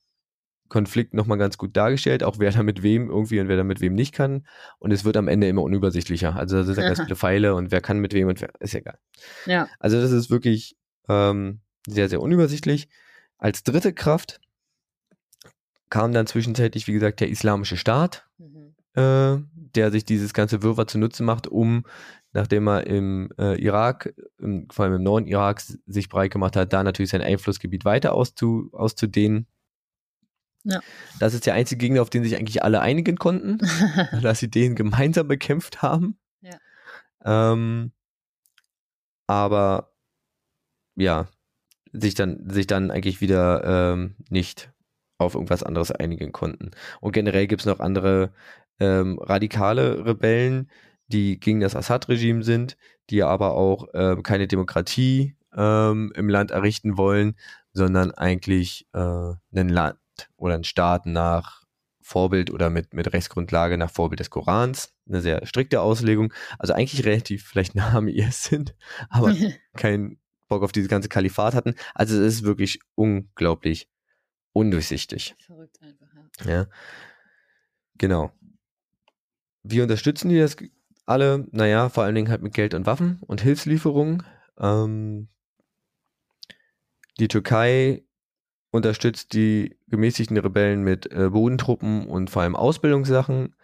[0.72, 3.82] Konflikt nochmal ganz gut dargestellt, auch wer da mit wem irgendwie und wer da mit
[3.82, 4.46] wem nicht kann.
[4.78, 6.34] Und es wird am Ende immer unübersichtlicher.
[6.34, 8.72] Also da sind dann ganz viele Pfeile und wer kann mit wem und wer, ist
[8.72, 8.98] ja egal.
[9.44, 9.68] Ja.
[9.78, 10.78] Also das ist wirklich
[11.10, 12.88] ähm, sehr, sehr unübersichtlich.
[13.36, 14.40] Als dritte Kraft
[15.90, 18.74] kam dann zwischenzeitlich, wie gesagt, der Islamische Staat, Mhm.
[18.94, 19.42] äh,
[19.74, 21.84] der sich dieses ganze Wirrwarr zunutze macht, um,
[22.32, 26.72] nachdem er im äh, Irak, im, vor allem im Norden Iraks, sich breit gemacht hat,
[26.72, 29.48] da natürlich sein Einflussgebiet weiter auszu, auszudehnen.
[30.64, 30.80] Ja.
[31.18, 33.58] Das ist der einzige Gegner, auf den sich eigentlich alle einigen konnten,
[34.22, 36.18] dass sie den gemeinsam bekämpft haben.
[36.40, 36.58] Ja.
[37.24, 37.92] Ähm,
[39.26, 39.92] aber
[40.96, 41.28] ja,
[41.92, 44.72] sich dann, sich dann eigentlich wieder ähm, nicht
[45.18, 46.70] auf irgendwas anderes einigen konnten.
[47.00, 48.32] Und generell gibt es noch andere
[48.80, 50.70] ähm, radikale Rebellen,
[51.06, 52.76] die gegen das Assad-Regime sind,
[53.10, 57.36] die aber auch ähm, keine Demokratie ähm, im Land errichten wollen,
[57.72, 58.98] sondern eigentlich äh,
[59.54, 59.68] ein
[60.36, 61.62] Oder einen Staat nach
[62.00, 64.94] Vorbild oder mit, mit Rechtsgrundlage nach Vorbild des Korans.
[65.08, 66.32] Eine sehr strikte Auslegung.
[66.58, 68.74] Also eigentlich relativ vielleicht nah am IS sind,
[69.08, 69.34] aber
[69.76, 70.18] keinen
[70.48, 71.74] Bock auf dieses ganze Kalifat hatten.
[71.94, 73.88] Also es ist wirklich unglaublich
[74.52, 75.34] undurchsichtig.
[75.38, 76.08] Verrückt einfach,
[76.44, 76.52] ja.
[76.52, 76.66] Ja.
[77.96, 78.32] Genau.
[79.62, 80.56] Wie unterstützen die das
[81.06, 81.46] alle?
[81.52, 84.24] Naja, vor allen Dingen halt mit Geld und Waffen und Hilfslieferungen.
[84.58, 85.28] Ähm,
[87.18, 88.04] die Türkei
[88.72, 93.54] unterstützt die gemäßigten Rebellen mit äh, Bodentruppen und vor allem Ausbildungssachen.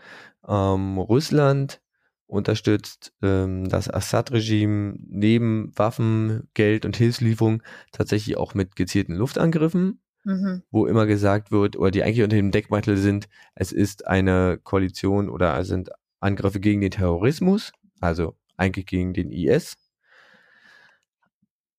[0.46, 1.80] Ähm, Russland
[2.28, 10.62] unterstützt ähm, das Assad-Regime neben Waffen, Geld und Hilfslieferung tatsächlich auch mit gezielten Luftangriffen Mhm.
[10.70, 15.30] wo immer gesagt wird, oder die eigentlich unter dem Deckmantel sind, es ist eine Koalition
[15.30, 15.90] oder es sind
[16.20, 19.76] Angriffe gegen den Terrorismus, also eigentlich gegen den IS.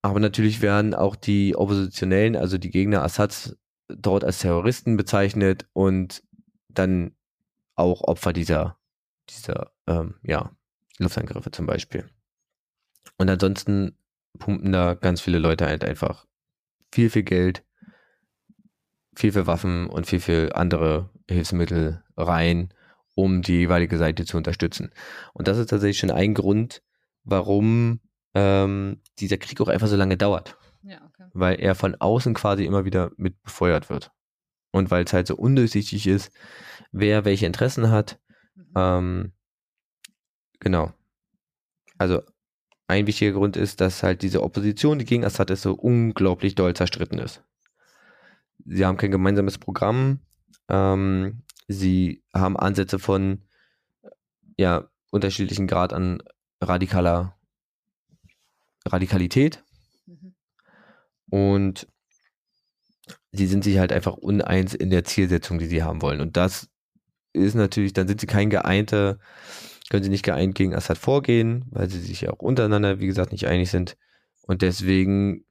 [0.02, 3.56] Aber natürlich werden auch die Oppositionellen, also die Gegner Assads,
[3.88, 6.22] dort als Terroristen bezeichnet und
[6.68, 7.12] dann
[7.74, 8.78] auch Opfer dieser,
[9.28, 10.52] dieser ähm, ja,
[10.98, 12.08] Luftangriffe zum Beispiel.
[13.16, 13.96] Und ansonsten
[14.38, 16.26] pumpen da ganz viele Leute halt einfach
[16.92, 17.64] viel, viel Geld,
[19.14, 22.72] viel, viel Waffen und viel, viel andere Hilfsmittel rein,
[23.14, 24.90] um die jeweilige Seite zu unterstützen.
[25.32, 26.82] Und das ist tatsächlich schon ein Grund,
[27.24, 28.00] warum
[28.34, 31.28] ähm, dieser Krieg auch einfach so lange dauert Ja, okay.
[31.32, 34.12] weil er von außen quasi immer wieder mit befeuert wird.
[34.72, 36.32] Und weil es halt so undurchsichtig ist,
[36.92, 38.20] wer welche Interessen hat.
[38.54, 38.72] Mhm.
[38.76, 39.32] Ähm,
[40.60, 40.92] genau.
[41.98, 42.22] Also
[42.86, 46.74] ein wichtiger Grund ist, dass halt diese Opposition, die gegen Assad ist, so unglaublich doll
[46.74, 47.42] zerstritten ist.
[48.64, 50.20] Sie haben kein gemeinsames Programm.
[50.68, 53.42] Ähm, sie haben Ansätze von
[54.56, 56.22] ja, unterschiedlichen Grad an
[56.60, 57.36] radikaler
[58.86, 59.62] Radikalität
[60.06, 60.34] Mhm.
[61.30, 61.86] und
[63.32, 66.20] sie sind sich halt einfach uneins in der Zielsetzung, die sie haben wollen.
[66.20, 66.68] Und das
[67.32, 69.18] ist natürlich, dann sind sie kein geeinter,
[69.88, 73.32] können sie nicht geeint gegen Assad vorgehen, weil sie sich ja auch untereinander, wie gesagt,
[73.32, 73.96] nicht einig sind.
[74.42, 75.44] Und deswegen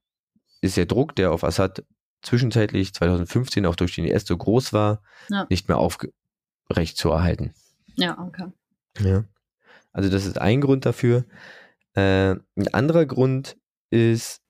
[0.61, 1.86] ist der Druck, der auf Assad
[2.21, 5.45] zwischenzeitlich 2015 auch durch den IS so groß war, Ja.
[5.49, 7.53] nicht mehr aufrecht zu erhalten.
[7.95, 8.47] Ja, okay.
[8.99, 9.23] Ja.
[9.93, 11.23] Also das ist ein Grund dafür.
[11.95, 13.57] Äh, ein anderer Grund
[13.89, 14.41] ist,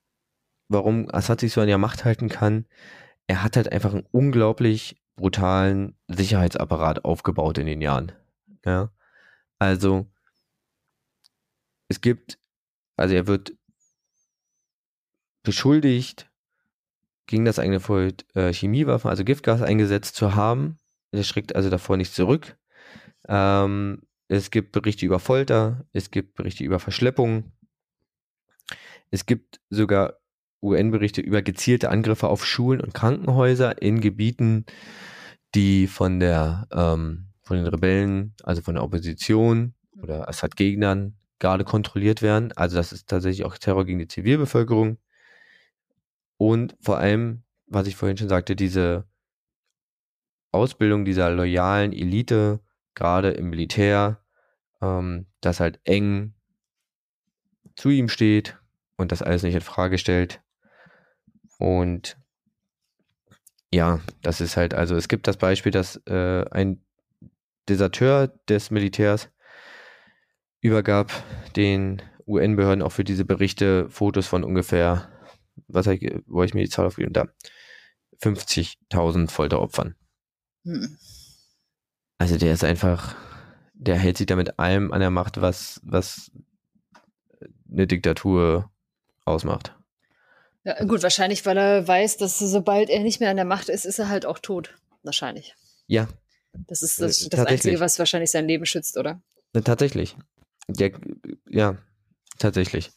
[0.68, 2.66] warum Assad sich so an der Macht halten kann.
[3.26, 8.12] Er hat halt einfach einen unglaublich brutalen Sicherheitsapparat aufgebaut in den Jahren.
[8.64, 8.90] Ja.
[9.58, 10.06] Also
[11.88, 12.38] es gibt,
[12.96, 13.52] also er wird
[15.42, 16.30] beschuldigt,
[17.26, 20.78] gegen das eigene Volk äh, Chemiewaffen, also Giftgas eingesetzt zu haben.
[21.12, 22.58] Er schreckt also davor nicht zurück.
[23.28, 27.50] Ähm, es gibt Berichte über Folter, es gibt Berichte über Verschleppung.
[29.10, 30.20] Es gibt sogar
[30.62, 34.66] UN-Berichte über gezielte Angriffe auf Schulen und Krankenhäuser in Gebieten,
[35.56, 42.22] die von der ähm, von den Rebellen, also von der Opposition oder Assad-Gegnern gerade kontrolliert
[42.22, 42.52] werden.
[42.52, 44.98] Also das ist tatsächlich auch Terror gegen die Zivilbevölkerung.
[46.36, 49.08] Und vor allem, was ich vorhin schon sagte, diese
[50.52, 52.60] Ausbildung dieser loyalen Elite,
[52.94, 54.19] gerade im Militär,
[54.80, 56.34] ähm, das halt eng
[57.76, 58.58] zu ihm steht
[58.96, 60.42] und das alles nicht in Frage stellt.
[61.58, 62.18] Und
[63.72, 66.84] ja, das ist halt, also es gibt das Beispiel, dass äh, ein
[67.68, 69.30] Deserteur des Militärs
[70.60, 71.12] übergab
[71.56, 75.08] den UN-Behörden auch für diese Berichte Fotos von ungefähr,
[75.68, 77.28] was ich, wo ich mir die Zahl aufgegeben da
[78.22, 79.94] 50.000 Folteropfern.
[80.64, 80.98] Hm.
[82.18, 83.16] Also der ist einfach,
[83.80, 86.30] der hält sich damit allem an der Macht, was, was
[87.70, 88.70] eine Diktatur
[89.24, 89.74] ausmacht.
[90.64, 93.86] Ja, gut, wahrscheinlich, weil er weiß, dass sobald er nicht mehr an der Macht ist,
[93.86, 94.76] ist er halt auch tot.
[95.02, 95.54] Wahrscheinlich.
[95.86, 96.08] Ja.
[96.52, 99.22] Das ist das, das Einzige, was wahrscheinlich sein Leben schützt, oder?
[99.64, 100.16] Tatsächlich.
[100.68, 100.92] Der,
[101.48, 101.78] ja,
[102.38, 102.90] tatsächlich.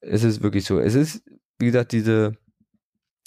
[0.00, 0.78] Es ist wirklich so.
[0.78, 1.22] Es ist,
[1.58, 2.36] wie gesagt, diese,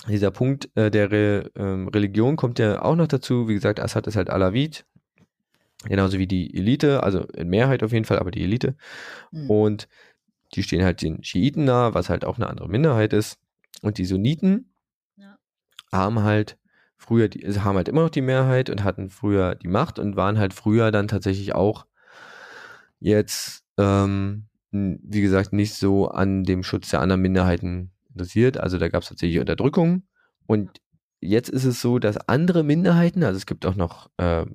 [0.07, 3.47] dieser Punkt äh, der Re, ähm, Religion kommt ja auch noch dazu.
[3.47, 4.85] Wie gesagt, Assad ist halt Alawit.
[5.83, 8.75] Genauso wie die Elite, also in Mehrheit auf jeden Fall, aber die Elite.
[9.31, 9.49] Mhm.
[9.49, 9.87] Und
[10.53, 13.37] die stehen halt den Schiiten nah, was halt auch eine andere Minderheit ist.
[13.81, 14.73] Und die Sunniten
[15.17, 15.37] ja.
[15.91, 16.57] haben halt
[16.97, 20.15] früher, die, also haben halt immer noch die Mehrheit und hatten früher die Macht und
[20.15, 21.85] waren halt früher dann tatsächlich auch
[22.99, 28.57] jetzt, ähm, wie gesagt, nicht so an dem Schutz der anderen Minderheiten interessiert.
[28.57, 30.03] Also da gab es tatsächlich Unterdrückung.
[30.47, 30.81] Und
[31.21, 34.45] jetzt ist es so, dass andere Minderheiten, also es gibt auch noch äh,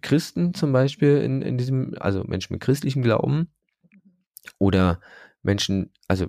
[0.00, 3.48] Christen zum Beispiel in, in diesem, also Menschen mit christlichem Glauben
[4.58, 5.00] oder
[5.42, 6.26] Menschen, also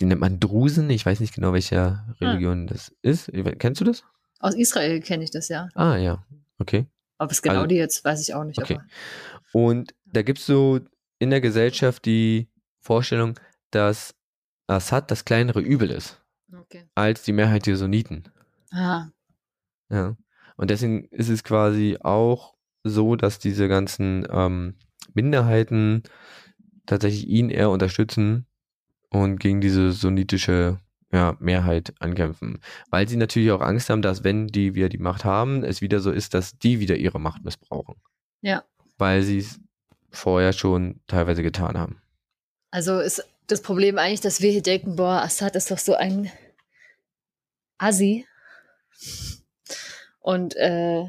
[0.00, 2.14] die nennt man Drusen, ich weiß nicht genau, welcher ah.
[2.20, 2.72] Religion ah.
[2.72, 3.30] das ist.
[3.58, 4.04] Kennst du das?
[4.38, 5.68] Aus Israel kenne ich das ja.
[5.74, 6.24] Ah ja,
[6.58, 6.86] okay.
[7.18, 8.58] Ob es genau also, die jetzt, weiß ich auch nicht.
[8.58, 8.78] Okay.
[9.52, 10.80] Und da gibt es so
[11.18, 12.48] in der Gesellschaft die
[12.80, 13.38] Vorstellung,
[13.70, 14.14] dass
[14.66, 16.20] Assad das kleinere Übel ist.
[16.52, 16.84] Okay.
[16.94, 18.24] Als die Mehrheit der Sunniten.
[18.70, 19.08] Ah.
[19.88, 20.16] Ja.
[20.56, 22.55] Und deswegen ist es quasi auch
[22.88, 24.74] so, dass diese ganzen ähm,
[25.14, 26.02] Minderheiten
[26.86, 28.46] tatsächlich ihn eher unterstützen
[29.10, 30.78] und gegen diese sunnitische
[31.12, 32.60] ja, Mehrheit ankämpfen.
[32.90, 36.00] Weil sie natürlich auch Angst haben, dass wenn die wieder die Macht haben, es wieder
[36.00, 37.96] so ist, dass die wieder ihre Macht missbrauchen.
[38.42, 38.64] Ja.
[38.98, 39.60] Weil sie es
[40.10, 42.00] vorher schon teilweise getan haben.
[42.70, 46.30] Also ist das Problem eigentlich, dass wir hier denken, boah, Assad ist doch so ein
[47.78, 48.26] Assi.
[50.20, 51.04] Und äh,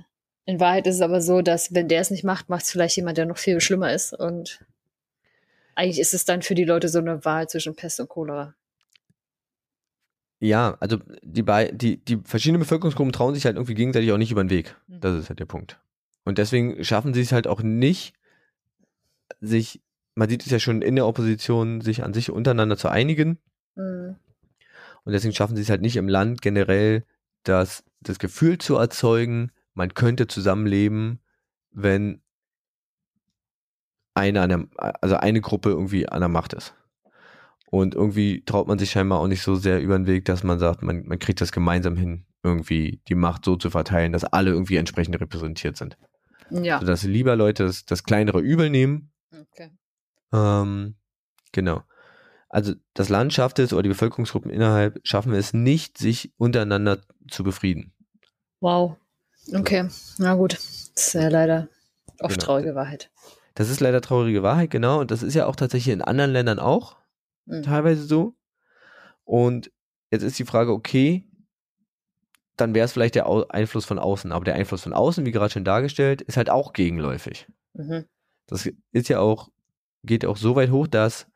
[0.47, 2.95] in Wahrheit ist es aber so, dass wenn der es nicht macht, macht es vielleicht
[2.95, 4.13] jemand, der noch viel schlimmer ist.
[4.13, 4.65] Und
[5.75, 8.55] eigentlich ist es dann für die Leute so eine Wahl zwischen Pest und Cholera.
[10.39, 11.43] Ja, also die,
[11.73, 14.73] die, die verschiedenen Bevölkerungsgruppen trauen sich halt irgendwie gegenseitig auch nicht über den Weg.
[14.87, 15.01] Mhm.
[15.01, 15.81] Das ist halt der Punkt.
[16.23, 18.13] Und deswegen schaffen sie es halt auch nicht,
[19.41, 19.81] sich,
[20.15, 23.37] man sieht es ja schon in der Opposition, sich an sich untereinander zu einigen.
[23.75, 24.15] Mhm.
[25.03, 27.03] Und deswegen schaffen sie es halt nicht im Land generell,
[27.43, 31.19] das, das Gefühl zu erzeugen, man könnte zusammenleben,
[31.71, 32.21] wenn
[34.15, 34.67] eine an der,
[35.01, 36.73] also eine Gruppe irgendwie an der Macht ist.
[37.69, 40.57] Und irgendwie traut man sich scheinbar auch nicht so sehr über den Weg, dass man
[40.57, 44.51] sagt, man, man kriegt das gemeinsam hin, irgendwie die Macht so zu verteilen, dass alle
[44.51, 45.97] irgendwie entsprechend repräsentiert sind.
[46.49, 46.79] Ja.
[46.79, 49.11] Sodass lieber Leute das, das kleinere Übel nehmen.
[49.31, 49.69] Okay.
[50.33, 50.95] Ähm,
[51.51, 51.83] genau.
[52.49, 57.43] Also das Land schafft es oder die Bevölkerungsgruppen innerhalb schaffen es nicht, sich untereinander zu
[57.43, 57.93] befrieden.
[58.61, 58.97] Wow.
[59.53, 59.89] Okay.
[60.17, 60.53] Na gut.
[60.53, 61.67] Das ist ja leider
[62.19, 62.45] oft genau.
[62.45, 63.09] traurige Wahrheit.
[63.55, 64.99] Das ist leider traurige Wahrheit, genau.
[64.99, 66.97] Und das ist ja auch tatsächlich in anderen Ländern auch
[67.45, 67.63] mhm.
[67.63, 68.35] teilweise so.
[69.23, 69.71] Und
[70.11, 71.25] jetzt ist die Frage, okay,
[72.55, 74.31] dann wäre es vielleicht der Einfluss von außen.
[74.31, 77.47] Aber der Einfluss von außen, wie gerade schon dargestellt, ist halt auch gegenläufig.
[77.73, 78.05] Mhm.
[78.47, 79.49] Das ist ja auch,
[80.03, 81.27] geht auch so weit hoch, dass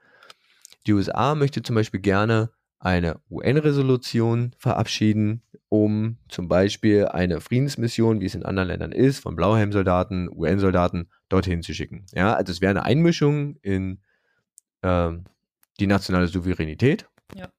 [0.88, 2.52] die USA möchte zum Beispiel gerne
[2.82, 9.36] eine UN-Resolution verabschieden, um zum Beispiel eine Friedensmission, wie es in anderen Ländern ist, von
[9.36, 12.06] Blauhelmsoldaten, UN-Soldaten dorthin zu schicken.
[12.14, 14.00] Ja, also es wäre eine Einmischung in
[14.82, 15.26] ähm,
[15.80, 17.50] die nationale Souveränität ja.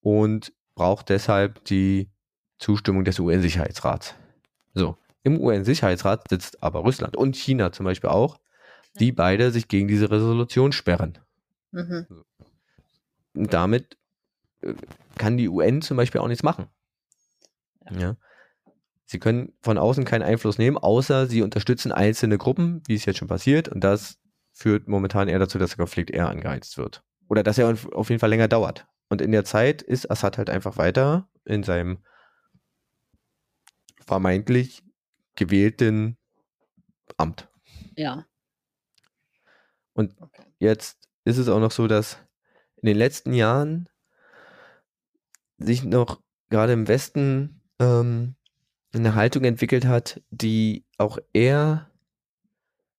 [0.00, 2.10] und braucht deshalb die
[2.58, 4.14] Zustimmung des UN-Sicherheitsrats.
[4.72, 8.40] So, im UN-Sicherheitsrat sitzt aber Russland und China zum Beispiel auch,
[8.98, 11.18] die beide sich gegen diese Resolution sperren.
[11.70, 12.06] Mhm.
[13.34, 13.98] Und damit
[15.16, 16.66] kann die UN zum Beispiel auch nichts machen.
[17.90, 17.98] Ja.
[17.98, 18.16] ja.
[19.04, 23.18] Sie können von außen keinen Einfluss nehmen, außer sie unterstützen einzelne Gruppen, wie es jetzt
[23.18, 23.68] schon passiert.
[23.68, 24.18] Und das
[24.52, 27.02] führt momentan eher dazu, dass der Konflikt eher angeheizt wird.
[27.28, 28.86] Oder dass er auf jeden Fall länger dauert.
[29.08, 31.98] Und in der Zeit ist Assad halt einfach weiter in seinem
[34.06, 34.82] vermeintlich
[35.36, 36.16] gewählten
[37.16, 37.48] Amt.
[37.96, 38.26] Ja.
[39.92, 40.42] Und okay.
[40.58, 42.18] jetzt ist es auch noch so, dass
[42.76, 43.88] in den letzten Jahren
[45.64, 48.34] sich noch gerade im Westen ähm,
[48.94, 51.90] eine Haltung entwickelt hat, die auch eher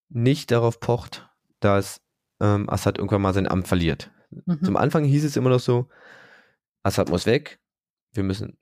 [0.10, 2.02] nicht darauf pocht, dass
[2.40, 4.12] ähm, Assad irgendwann mal sein Amt verliert.
[4.46, 4.64] Mhm.
[4.64, 5.90] Zum Anfang hieß es immer noch so,
[6.84, 7.60] Assad muss weg,
[8.14, 8.58] wir müssen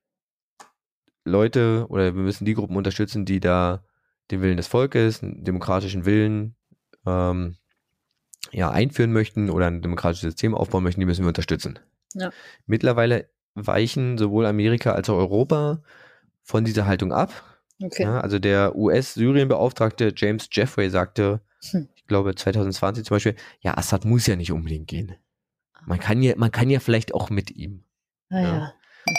[1.24, 3.84] Leute oder wir müssen die Gruppen unterstützen, die da
[4.32, 6.56] den Willen des Volkes, einen demokratischen Willen
[7.06, 7.56] ähm,
[8.52, 11.80] ja, einführen möchten oder ein demokratisches System aufbauen möchten, die müssen wir unterstützen.
[12.14, 12.32] Ja.
[12.66, 15.82] Mittlerweile weichen sowohl Amerika als auch Europa
[16.42, 17.32] von dieser Haltung ab.
[17.82, 18.04] Okay.
[18.04, 21.42] Ja, also der US-Syrien-Beauftragte James Jeffrey sagte,
[21.72, 21.90] hm.
[21.96, 25.16] ich glaube 2020 zum Beispiel, ja, Assad muss ja nicht unbedingt gehen.
[25.86, 27.84] Man kann ja, man kann ja vielleicht auch mit ihm.
[28.30, 28.44] Ah, ja.
[28.44, 28.74] ja.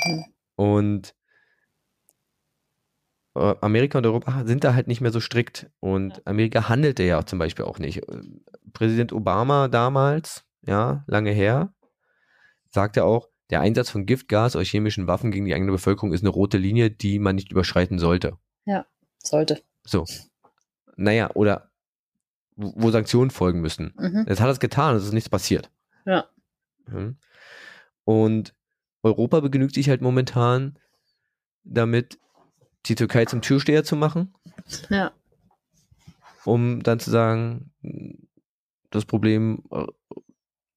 [0.07, 0.25] Mhm.
[0.55, 1.15] Und
[3.35, 5.71] äh, Amerika und Europa sind da halt nicht mehr so strikt.
[5.81, 8.03] Und Amerika handelte ja zum Beispiel auch nicht.
[8.73, 11.75] Präsident Obama damals, ja, lange her,
[12.71, 16.31] sagte auch, der Einsatz von Giftgas oder chemischen Waffen gegen die eigene Bevölkerung ist eine
[16.31, 18.39] rote Linie, die man nicht überschreiten sollte.
[18.65, 18.87] Ja,
[19.23, 19.63] sollte.
[19.85, 20.07] So.
[20.97, 21.71] Naja, oder
[22.57, 23.93] wo Sanktionen folgen müssen.
[23.99, 24.25] Mhm.
[24.27, 25.71] Jetzt hat er es getan, es ist nichts passiert.
[26.07, 26.29] Ja.
[26.87, 27.19] Mhm.
[28.05, 28.55] Und
[29.03, 30.79] Europa begnügt sich halt momentan
[31.63, 32.19] damit,
[32.87, 34.35] die Türkei zum Türsteher zu machen.
[34.89, 35.13] Ja.
[36.47, 37.71] Um dann zu sagen,
[38.89, 39.63] das Problem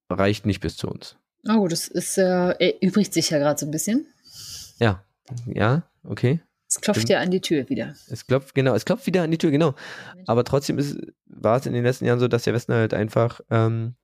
[0.10, 1.18] reicht nicht bis zu uns.
[1.48, 4.08] Oh, das ist äh, erübrigt sich ja gerade so ein bisschen.
[4.80, 5.04] Ja,
[5.46, 6.42] ja, okay.
[6.68, 7.94] Es klopft ja an die Tür wieder.
[8.10, 9.76] Es klopft, genau, es klopft wieder an die Tür, genau.
[10.26, 13.40] Aber trotzdem ist, war es in den letzten Jahren so, dass der Westen halt einfach
[13.50, 13.96] ähm,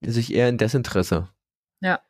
[0.00, 1.28] sich eher in Desinteresse
[1.80, 2.00] ja.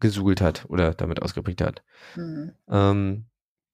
[0.00, 1.82] gesuhlt hat oder damit ausgeprägt hat.
[2.14, 2.52] Mhm.
[2.68, 3.26] Ähm,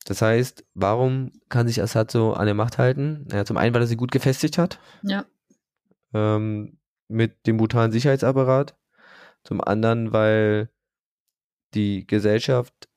[0.07, 3.27] das heißt, warum kann sich Assad so an der Macht halten?
[3.29, 4.79] Naja, zum einen, weil er sie gut gefestigt hat.
[5.03, 5.25] Ja.
[6.13, 6.79] Ähm,
[7.09, 8.75] mit dem brutalen Sicherheitsapparat.
[9.45, 10.69] Zum anderen, weil
[11.75, 12.89] die Gesellschaft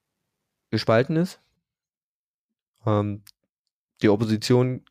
[0.71, 1.41] gespalten ist.
[2.85, 3.23] Ähm,
[4.01, 4.83] die Opposition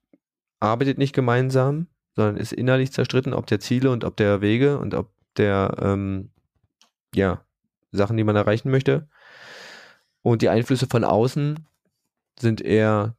[0.60, 4.94] arbeitet nicht gemeinsam, sondern ist innerlich zerstritten, ob der Ziele und ob der Wege und
[4.94, 6.30] ob der, ähm,
[7.14, 7.42] ja,
[7.92, 9.08] Sachen, die man erreichen möchte.
[10.22, 11.66] Und die Einflüsse von außen
[12.38, 13.16] sind eher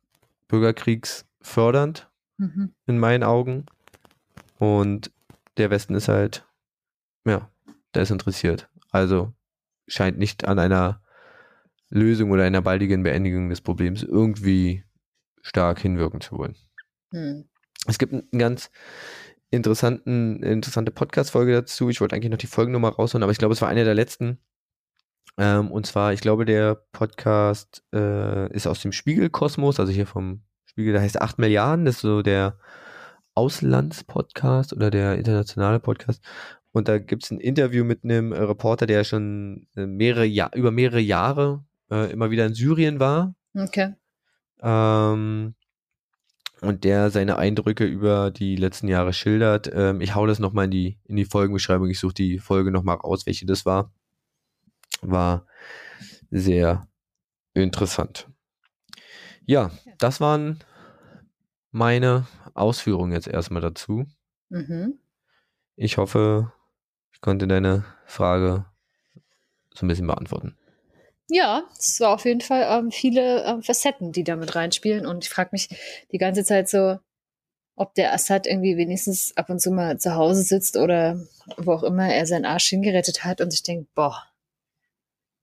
[0.48, 2.74] bürgerkriegsfördernd mhm.
[2.86, 3.66] in meinen Augen.
[4.60, 5.12] Und
[5.58, 6.46] der Westen ist halt,
[7.26, 7.50] ja,
[7.94, 8.70] der ist interessiert.
[8.92, 9.34] Also
[9.88, 11.02] scheint nicht an einer
[11.90, 14.84] Lösung oder einer baldigen Beendigung des Problems irgendwie
[15.42, 16.56] stark hinwirken zu wollen.
[17.12, 17.48] Hm.
[17.88, 18.70] Es gibt einen ganz
[19.50, 21.90] interessanten, interessante Podcast-Folge dazu.
[21.90, 24.40] Ich wollte eigentlich noch die Folgennummer rausholen, aber ich glaube, es war eine der letzten.
[25.38, 30.42] Ähm, und zwar, ich glaube, der Podcast äh, ist aus dem Spiegelkosmos, also hier vom
[30.66, 32.58] Spiegel, der heißt 8 Milliarden, das ist so der
[33.36, 36.24] Auslandspodcast oder der internationale Podcast.
[36.72, 40.72] Und da gibt es ein Interview mit einem Reporter, der schon äh, mehrere Jahr, über
[40.72, 43.36] mehrere Jahre äh, immer wieder in Syrien war.
[43.55, 43.93] Okay.
[44.61, 45.55] Ähm,
[46.61, 49.70] und der seine Eindrücke über die letzten Jahre schildert.
[49.74, 51.89] Ähm, ich hau das nochmal in die, in die Folgenbeschreibung.
[51.89, 53.91] Ich suche die Folge nochmal raus, welche das war.
[55.01, 55.45] War
[56.32, 56.88] sehr
[57.53, 58.28] interessant.
[59.45, 60.59] Ja, das waren
[61.72, 64.05] meine Ausführungen jetzt erstmal dazu.
[64.49, 64.99] Mhm.
[65.76, 66.51] Ich hoffe,
[67.18, 68.65] ich konnte deine Frage
[69.74, 70.55] so ein bisschen beantworten.
[71.30, 75.07] Ja, es war auf jeden Fall ähm, viele ähm, Facetten, die damit reinspielen.
[75.07, 75.68] Und ich frage mich
[76.11, 76.99] die ganze Zeit so,
[77.76, 81.20] ob der Assad irgendwie wenigstens ab und zu mal zu Hause sitzt oder
[81.57, 84.24] wo auch immer er seinen Arsch hingerettet hat und sich denkt, boah,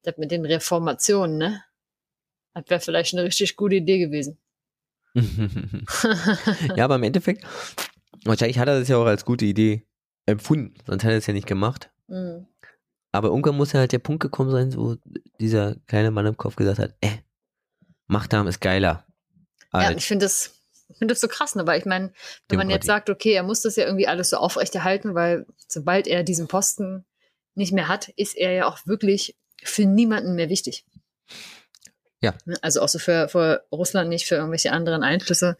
[0.04, 1.64] das mit den Reformationen, ne?
[2.54, 4.38] Das wäre vielleicht eine richtig gute Idee gewesen.
[6.76, 7.44] ja, aber im Endeffekt,
[8.24, 9.84] wahrscheinlich hat er das ja auch als gute Idee
[10.26, 11.90] empfunden, sonst hätte er es ja nicht gemacht.
[12.08, 12.46] Mhm.
[13.12, 14.96] Aber irgendwann muss ja halt der Punkt gekommen sein, wo
[15.38, 17.18] dieser kleine Mann im Kopf gesagt hat, äh,
[18.06, 19.06] Machthaben ist geiler.
[19.72, 20.54] Ja, ich finde das,
[20.98, 21.66] find das so krass, ne?
[21.66, 22.12] weil ich meine,
[22.48, 26.06] wenn man jetzt sagt, okay, er muss das ja irgendwie alles so aufrechterhalten, weil sobald
[26.06, 27.04] er diesen Posten
[27.54, 30.84] nicht mehr hat, ist er ja auch wirklich für niemanden mehr wichtig.
[32.20, 32.34] Ja.
[32.44, 32.56] Ne?
[32.62, 35.56] Also auch so für, für Russland nicht, für irgendwelche anderen Einflüsse.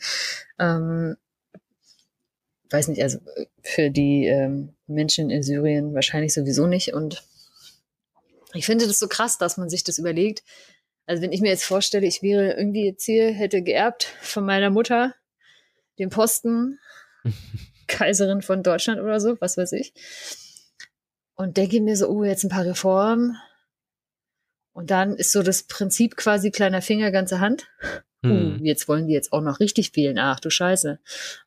[0.58, 1.16] Ähm,
[2.75, 3.18] weiß nicht, also
[3.62, 6.93] für die ähm, Menschen in Syrien wahrscheinlich sowieso nicht.
[6.93, 7.25] Und
[8.53, 10.43] ich finde das so krass, dass man sich das überlegt.
[11.07, 14.70] Also wenn ich mir jetzt vorstelle, ich wäre irgendwie jetzt hier, hätte geerbt von meiner
[14.70, 15.14] Mutter
[15.99, 16.81] den Posten,
[17.87, 19.93] Kaiserin von Deutschland oder so, was weiß ich.
[21.37, 23.37] Und denke mir so, oh, jetzt ein paar Reformen.
[24.72, 27.68] Und dann ist so das Prinzip quasi kleiner Finger, ganze Hand.
[28.31, 30.18] Uh, jetzt wollen die jetzt auch noch richtig wählen.
[30.18, 30.99] Ach du Scheiße.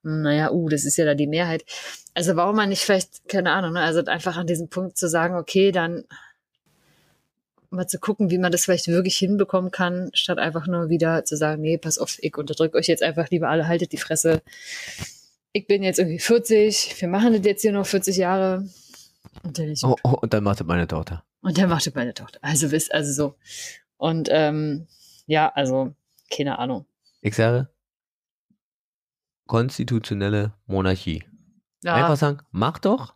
[0.03, 1.65] Hm, Naja, uh, das ist ja da die Mehrheit.
[2.13, 3.81] Also warum man nicht vielleicht, keine Ahnung, ne?
[3.81, 6.03] also einfach an diesem Punkt zu sagen, okay, dann
[7.69, 11.35] mal zu gucken, wie man das vielleicht wirklich hinbekommen kann, statt einfach nur wieder zu
[11.35, 14.41] sagen, nee, pass auf, ich unterdrücke euch jetzt einfach lieber alle, haltet die Fresse.
[15.51, 18.67] Ich bin jetzt irgendwie 40, wir machen das jetzt hier noch 40 Jahre.
[19.43, 21.23] Und dann, ist Oh, oh, und dann macht es meine Tochter.
[21.41, 22.39] und dann macht das meine Tochter.
[22.41, 23.35] Also wisst, also so.
[23.97, 24.87] Und ähm,
[25.25, 25.93] ja, also,
[26.31, 26.85] keine Ahnung.
[27.21, 27.69] Ich sage,
[29.47, 31.23] konstitutionelle Monarchie.
[31.83, 33.15] Ja, Einfach sagen, mach doch,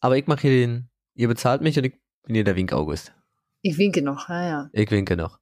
[0.00, 1.94] aber ich mache hier den, ihr bezahlt mich und ich
[2.24, 3.12] bin hier der Wink August.
[3.62, 4.70] ich winke noch, ja, ja.
[4.72, 5.38] Ich winke noch.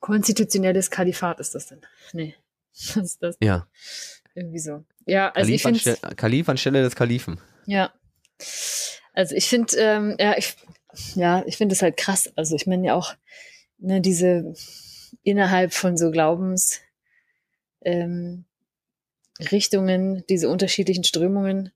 [0.00, 1.80] Konstitutionelles Kalifat ist das denn?
[2.12, 2.34] Nee.
[2.72, 3.36] Was ist das?
[3.40, 3.66] Ja.
[4.34, 4.84] Irgendwie so.
[5.06, 7.40] Ja, also ich Kalif, finde anstelle, Kalif anstelle des Kalifen.
[7.66, 7.92] Ja.
[9.12, 10.56] Also ich finde, ähm, ja, ich,
[11.14, 12.32] ja, ich finde es halt krass.
[12.36, 13.14] Also ich meine ja auch,
[13.78, 14.54] ne, diese
[15.22, 16.80] innerhalb von so Glaubens
[17.82, 18.44] ähm,
[19.40, 21.72] diese unterschiedlichen Strömungen.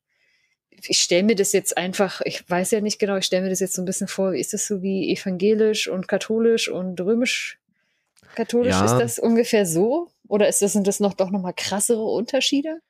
[0.70, 3.60] Ich stelle mir das jetzt einfach, ich weiß ja nicht genau, ich stelle mir das
[3.60, 7.58] jetzt so ein bisschen vor, wie ist das so wie evangelisch und katholisch und römisch
[8.36, 8.74] katholisch?
[8.74, 8.84] Ja.
[8.84, 10.08] Ist das ungefähr so?
[10.28, 12.80] Oder ist das, sind das noch doch nochmal krassere Unterschiede?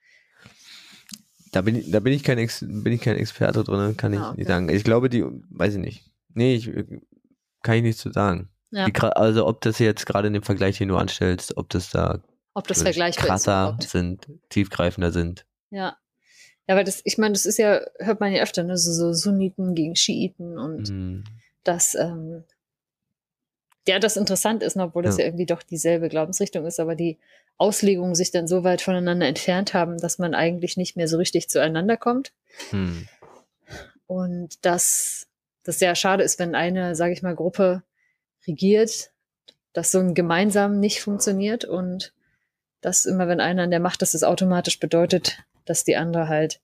[1.52, 4.18] Da bin ich, da bin ich kein, Ex, bin ich kein Experte drin, kann ich
[4.20, 4.38] Ah, okay.
[4.40, 4.68] nicht sagen.
[4.68, 6.04] Ich glaube, die, weiß ich nicht.
[6.34, 6.70] Nee, ich,
[7.62, 8.50] kann ich nicht zu sagen.
[8.70, 8.86] Ja.
[8.86, 12.20] Gra- also, ob das jetzt gerade in dem Vergleich, den du anstellst, ob das da
[12.54, 13.82] Ob das vergleichbar ist krasser überhaupt?
[13.84, 15.46] sind, tiefgreifender sind.
[15.70, 15.96] Ja.
[16.66, 19.14] Ja, weil das, ich meine, das ist ja, hört man ja öfter, ne, so, so
[19.14, 21.24] Sunniten gegen Schiiten und Hm.
[21.64, 22.44] das, ähm,
[23.86, 25.22] ja, das interessant ist, ne, obwohl das Ja.
[25.22, 27.18] ja irgendwie doch dieselbe Glaubensrichtung ist, aber die
[27.56, 31.48] Auslegungen sich dann so weit voneinander entfernt haben, dass man eigentlich nicht mehr so richtig
[31.48, 32.32] zueinander kommt.
[32.70, 33.08] Hm.
[34.06, 35.26] Und dass
[35.64, 37.82] das sehr schade ist, wenn eine, sage ich mal, Gruppe
[38.48, 39.10] regiert,
[39.72, 42.12] dass so ein gemeinsam nicht funktioniert und
[42.80, 46.60] dass immer, wenn einer an der Macht ist, es automatisch bedeutet, dass die andere halt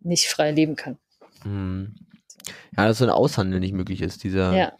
[0.00, 0.98] nicht frei leben kann.
[1.42, 1.94] Hm.
[2.76, 4.24] Ja, dass so ein Aushandeln nicht möglich ist.
[4.24, 4.72] Dieser, Ja,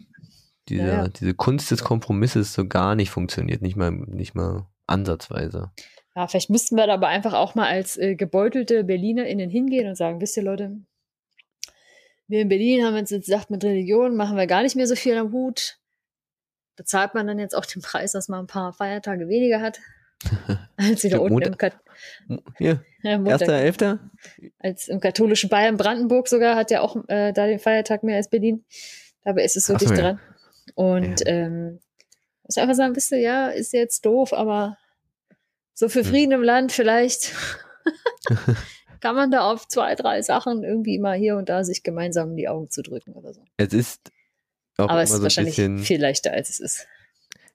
[0.69, 1.07] dieser, Ja, ja.
[1.07, 3.61] diese Kunst des Kompromisses so gar nicht funktioniert.
[3.61, 5.71] Nicht mal, nicht mal ansatzweise.
[6.15, 9.95] ja, vielleicht müssten wir da aber einfach auch mal als äh, gebeutelte BerlinerInnen hingehen und
[9.95, 10.77] sagen, wisst ihr Leute,
[12.27, 14.95] wir in Berlin haben uns jetzt gesagt, mit Religion machen wir gar nicht mehr so
[14.95, 15.79] viel am Hut.
[16.75, 19.79] Da zahlt man dann jetzt auch den Preis, dass man ein paar Feiertage weniger hat.
[20.77, 21.73] Als sie da Stimmt, unten Montag- im, Kat
[22.59, 22.79] ja,
[23.17, 23.99] Montag, erster, elfter?
[24.59, 28.29] als im katholischen Bayern, Brandenburg sogar, hat ja auch äh, da den Feiertag mehr als
[28.29, 28.65] Berlin.
[29.23, 30.03] Dabei ist es so Ach so, dicht ja.
[30.13, 30.19] dran.
[30.73, 31.79] Und ähm,
[32.43, 34.77] muss einfach sagen, wisst ihr, ja, ist jetzt doof, aber
[35.73, 36.05] so für Hm.
[36.05, 37.33] Frieden im Land vielleicht
[39.01, 42.37] kann man da auf zwei, drei Sachen irgendwie mal hier und da sich gemeinsam in
[42.37, 43.43] die Augen zu drücken oder so.
[43.57, 44.11] Es ist
[44.77, 46.87] auch aber es ist so ein wahrscheinlich bisschen, viel leichter, als es ist.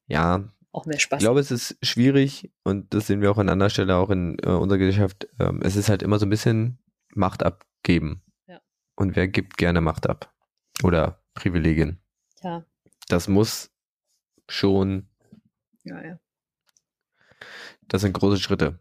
[0.07, 1.19] ja, Auch mehr Spaß.
[1.19, 4.39] Ich glaube, es ist schwierig und das sehen wir auch an anderer Stelle auch in
[4.43, 5.29] äh, unserer Gesellschaft.
[5.39, 6.79] Ähm, es ist halt immer so ein bisschen
[7.15, 8.23] Macht abgeben.
[8.47, 8.61] Ja.
[8.97, 10.33] Und wer gibt gerne Macht ab?
[10.83, 12.01] Oder Privilegien?
[12.43, 12.65] ja,
[13.09, 13.71] Das muss
[14.49, 15.09] schon,
[15.85, 16.19] ja, ja.
[17.89, 18.79] das sind große Schritte.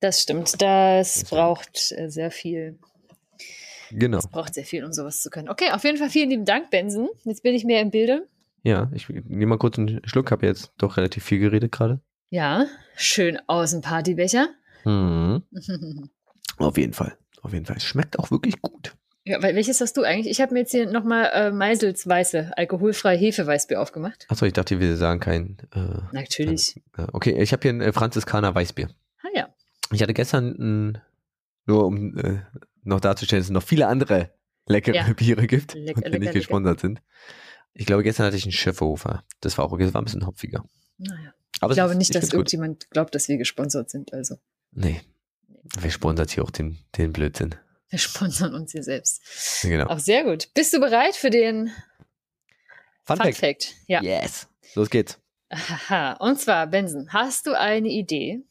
[0.00, 0.60] Das stimmt.
[0.60, 2.78] Das braucht äh, sehr viel.
[3.90, 4.18] Genau.
[4.18, 5.48] Das braucht sehr viel, um sowas zu können.
[5.48, 7.08] Okay, auf jeden Fall vielen lieben Dank, Benson.
[7.24, 8.26] Jetzt bin ich mehr im Bilde.
[8.62, 12.00] Ja, ich nehme mal kurz einen Schluck, habe jetzt doch relativ viel geredet gerade.
[12.30, 12.66] Ja,
[12.96, 14.48] schön aus dem Partybecher.
[14.84, 15.42] Mhm.
[16.58, 17.16] Auf jeden Fall.
[17.42, 17.80] Auf jeden Fall.
[17.80, 18.94] Schmeckt auch wirklich gut.
[19.24, 20.28] ja, weil welches hast du eigentlich?
[20.30, 24.26] Ich habe mir jetzt hier nochmal äh, Meisels weiße, alkoholfreie Hefeweißbier aufgemacht.
[24.28, 25.56] Achso, ich dachte, wir sagen kein.
[25.74, 26.82] Äh, Natürlich.
[26.96, 28.88] äh, okay, ich habe hier ein äh, Franziskaner Weißbier.
[29.22, 29.48] Ah ja.
[29.92, 30.98] Ich hatte gestern, ein,
[31.68, 32.40] nur um äh,
[32.82, 34.32] noch darzustellen, dass es noch viele andere
[34.66, 35.12] leckere Ja.
[35.12, 36.32] Biere gibt Lecker, und die lecker, nicht lecker.
[36.38, 37.00] gesponsert sind.
[37.74, 39.24] Ich glaube, gestern hatte ich einen Schöfferhofer.
[39.40, 40.64] Das war auch okay, das war ein bisschen hopfiger.
[40.96, 41.32] Naja.
[41.60, 42.38] Aber Ich glaube ist- nicht, dass find's gut.
[42.40, 44.12] irgendjemand glaubt, dass wir gesponsert sind.
[44.12, 44.36] Also,
[44.72, 45.00] Nee.
[45.78, 47.54] Wer sponsert hier auch den, den Blödsinn?
[47.90, 49.22] wir sponsern uns hier selbst.
[49.62, 49.86] Genau.
[49.86, 50.48] Auch sehr gut.
[50.54, 51.68] Bist du bereit für den
[53.04, 53.36] Fun, Fun Fact.
[53.38, 53.74] Fact?
[53.86, 54.02] Ja.
[54.02, 54.46] Yes.
[54.74, 55.18] Los geht's.
[55.50, 56.12] Aha.
[56.14, 58.42] Und zwar, Benson, hast du eine Idee,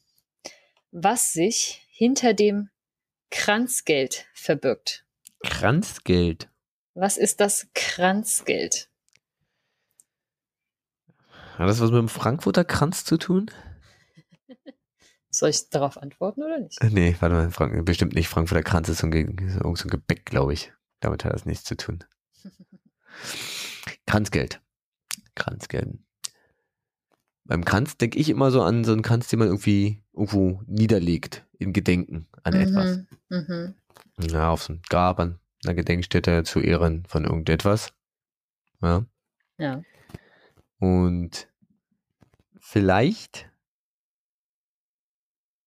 [0.91, 2.69] was sich hinter dem
[3.31, 5.05] Kranzgeld verbirgt?
[5.43, 6.49] Kranzgeld.
[6.93, 8.89] Was ist das Kranzgeld?
[11.57, 13.51] Hat das was mit dem Frankfurter Kranz zu tun?
[15.29, 16.81] Soll ich darauf antworten oder nicht?
[16.81, 18.29] Äh, Nee, warte mal, Frank, bestimmt nicht.
[18.29, 20.71] Frankfurter Kranz ist so ein, Ge- so ein Gebäck, glaube ich.
[20.99, 22.03] Damit hat das nichts zu tun.
[24.07, 24.61] Kranzgeld.
[25.35, 25.99] Kranzgeld.
[27.47, 31.45] Beim Kranz denke ich immer so an so einen Kranz, den man irgendwie irgendwo niederlegt,
[31.57, 32.99] in Gedenken an etwas.
[33.29, 33.73] Mhm.
[34.19, 37.93] Ja, auf so einem Grab, an einer Gedenkstätte zu Ehren von irgendetwas.
[38.81, 39.05] Ja.
[39.57, 39.81] Ja.
[40.79, 41.47] Und
[42.59, 43.49] vielleicht,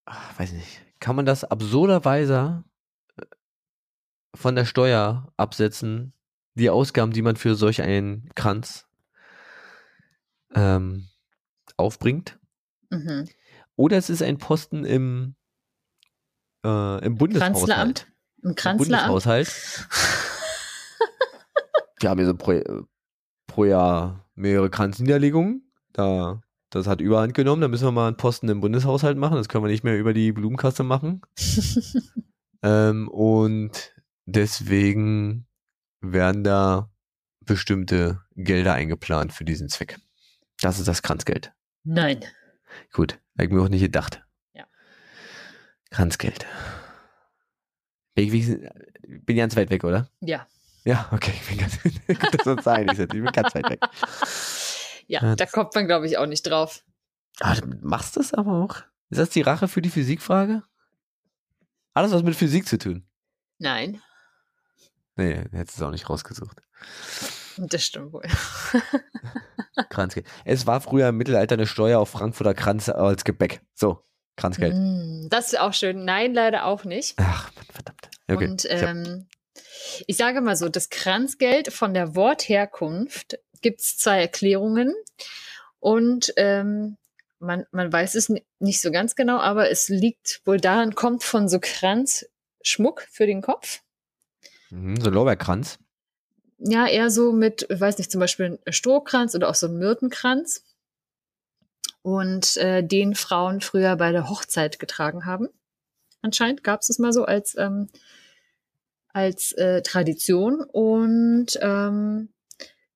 [0.05, 2.63] ach, weiß nicht, kann man das absurderweise
[3.17, 3.25] äh,
[4.35, 6.13] von der Steuer absetzen,
[6.55, 8.87] die Ausgaben, die man für solch einen Kranz
[10.55, 11.09] ähm,
[11.81, 12.39] aufbringt.
[12.91, 13.29] Mhm.
[13.77, 15.35] Oder es ist ein Posten im,
[16.65, 17.55] äh, im Bundeshaushalt.
[17.57, 18.13] Kanzleramt?
[18.43, 19.07] Im Im Kanzleramt?
[19.07, 19.89] Bundeshaushalt.
[22.01, 22.61] Wir haben ja so pro,
[23.47, 25.71] pro Jahr mehrere Kranzniederlegungen.
[25.93, 27.61] Da, das hat Überhand genommen.
[27.61, 29.37] Da müssen wir mal einen Posten im Bundeshaushalt machen.
[29.37, 31.21] Das können wir nicht mehr über die Blumenkasse machen.
[32.63, 35.47] ähm, und deswegen
[36.01, 36.91] werden da
[37.45, 39.99] bestimmte Gelder eingeplant für diesen Zweck.
[40.61, 41.53] Das ist das Kranzgeld.
[41.85, 42.25] Nein.
[42.93, 44.23] Gut, habe ich mir auch nicht gedacht.
[44.53, 44.67] Ja.
[45.91, 46.47] Kranzgeld.
[48.15, 50.09] Ich bin ganz weit weg, oder?
[50.21, 50.47] Ja.
[50.85, 51.33] Ja, okay.
[51.35, 53.15] Ich bin ganz, gut, dass wir uns da einig sind.
[53.15, 53.81] Ich bin ganz weit weg.
[55.07, 56.85] Ja, Ja, da kommt man, glaube ich, auch nicht drauf.
[57.41, 58.77] Ah, du machst das aber auch.
[59.11, 60.63] Ist das die Rache für die Physikfrage?
[61.95, 63.05] Alles was mit Physik zu tun.
[63.59, 64.01] Nein.
[65.17, 66.61] Nee, hättest du es auch nicht rausgesucht.
[67.59, 68.23] Das stimmt wohl.
[69.89, 70.27] Kranzgeld.
[70.45, 73.63] Es war früher im Mittelalter eine Steuer auf Frankfurter Kranz als Gebäck.
[73.75, 74.05] So,
[74.37, 74.75] Kranzgeld.
[74.75, 76.05] Mm, Das ist auch schön.
[76.05, 77.15] Nein, leider auch nicht.
[77.19, 78.11] Ach, verdammt.
[78.31, 78.49] Okay.
[78.49, 79.27] Und ich ähm,
[80.07, 84.95] ich sage mal so, das Kranzgeld von der Wortherkunft gibt es zwei Erklärungen.
[85.79, 86.97] Und ähm,
[87.39, 91.23] man, man weiß es ni- nicht so ganz genau, aber es liegt wohl daran, kommt
[91.25, 93.81] von so Kranzschmuck für den Kopf.
[94.71, 95.79] Mhm, so Lorbeerkranz.
[96.63, 100.65] Ja, eher so mit, weiß nicht, zum Beispiel ein Strohkranz oder auch so ein Myrtenkranz.
[102.03, 105.49] Und äh, den Frauen früher bei der Hochzeit getragen haben.
[106.23, 107.89] Anscheinend gab es es mal so als, ähm,
[109.09, 110.61] als äh, Tradition.
[110.63, 112.29] Und ähm,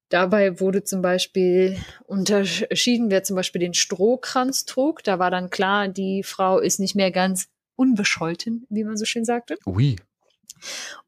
[0.08, 5.02] dabei wurde zum Beispiel unterschieden, wer zum Beispiel den Strohkranz trug.
[5.02, 9.24] Da war dann klar, die Frau ist nicht mehr ganz unbescholten, wie man so schön
[9.24, 9.56] sagte.
[9.66, 9.96] Ui.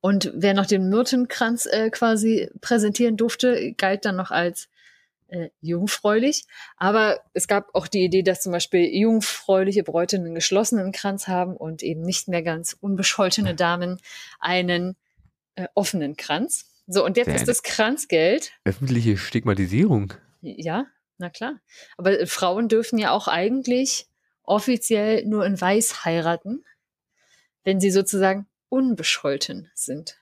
[0.00, 4.68] Und wer noch den Myrtenkranz äh, quasi präsentieren durfte, galt dann noch als
[5.28, 6.44] äh, jungfräulich.
[6.76, 11.56] Aber es gab auch die Idee, dass zum Beispiel jungfräuliche Bräute einen geschlossenen Kranz haben
[11.56, 14.00] und eben nicht mehr ganz unbescholtene Damen
[14.38, 14.96] einen
[15.56, 16.66] äh, offenen Kranz.
[16.86, 18.52] So, und jetzt Sehr ist das Kranzgeld.
[18.64, 20.12] Öffentliche Stigmatisierung.
[20.42, 20.86] Ja,
[21.18, 21.60] na klar.
[21.96, 24.06] Aber äh, Frauen dürfen ja auch eigentlich
[24.44, 26.64] offiziell nur in Weiß heiraten,
[27.64, 30.18] wenn sie sozusagen unbescholten sind.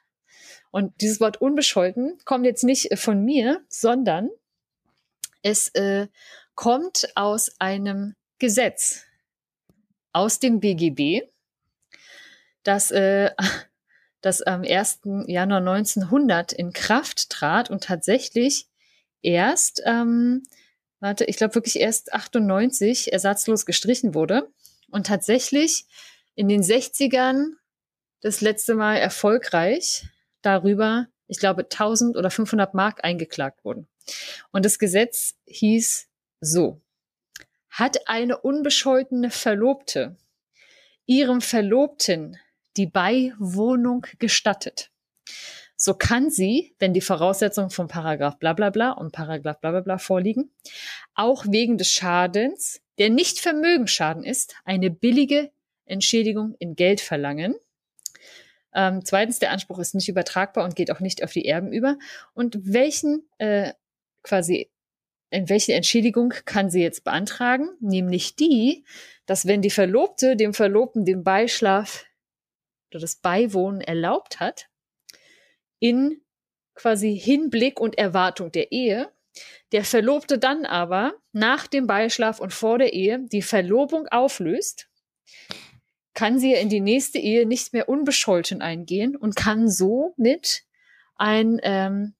[0.70, 4.30] Und dieses Wort unbescholten kommt jetzt nicht äh, von mir, sondern
[5.42, 6.08] es äh,
[6.54, 9.04] kommt aus einem Gesetz
[10.12, 11.28] aus dem BGB,
[12.62, 13.30] das, äh,
[14.20, 15.00] das am 1.
[15.26, 18.68] Januar 1900 in Kraft trat und tatsächlich
[19.20, 20.42] erst, ähm,
[21.00, 24.48] warte, ich glaube wirklich erst 98 ersatzlos gestrichen wurde
[24.90, 25.86] und tatsächlich
[26.34, 27.52] in den 60ern
[28.24, 30.06] das letzte Mal erfolgreich
[30.42, 33.86] darüber, ich glaube, 1000 oder 500 Mark eingeklagt wurden.
[34.50, 36.08] Und das Gesetz hieß
[36.40, 36.80] so.
[37.70, 40.16] Hat eine unbescholtene Verlobte
[41.06, 42.38] ihrem Verlobten
[42.76, 44.90] die Beiwohnung gestattet,
[45.76, 49.80] so kann sie, wenn die Voraussetzungen von Paragraph bla bla bla und Paragraph bla bla
[49.80, 50.50] bla vorliegen,
[51.14, 55.50] auch wegen des Schadens, der nicht Vermögensschaden ist, eine billige
[55.84, 57.56] Entschädigung in Geld verlangen.
[58.74, 61.96] Ähm, zweitens, der Anspruch ist nicht übertragbar und geht auch nicht auf die Erben über.
[62.34, 63.72] Und welchen äh,
[64.22, 64.70] quasi
[65.30, 67.68] in welche Entschädigung kann sie jetzt beantragen?
[67.80, 68.84] Nämlich die,
[69.26, 72.04] dass wenn die Verlobte dem Verlobten den Beischlaf
[72.90, 74.68] oder das Beiwohnen erlaubt hat,
[75.80, 76.20] in
[76.74, 79.10] quasi Hinblick und Erwartung der Ehe,
[79.72, 84.88] der Verlobte dann aber nach dem Beischlaf und vor der Ehe die Verlobung auflöst,
[86.14, 90.64] kann sie in die nächste Ehe nicht mehr unbescholten eingehen und kann somit
[91.16, 92.14] ein ähm,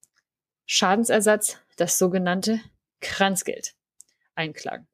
[0.67, 2.61] Schadensersatz, das sogenannte
[3.01, 3.75] Kranzgeld,
[4.35, 4.87] einklagen.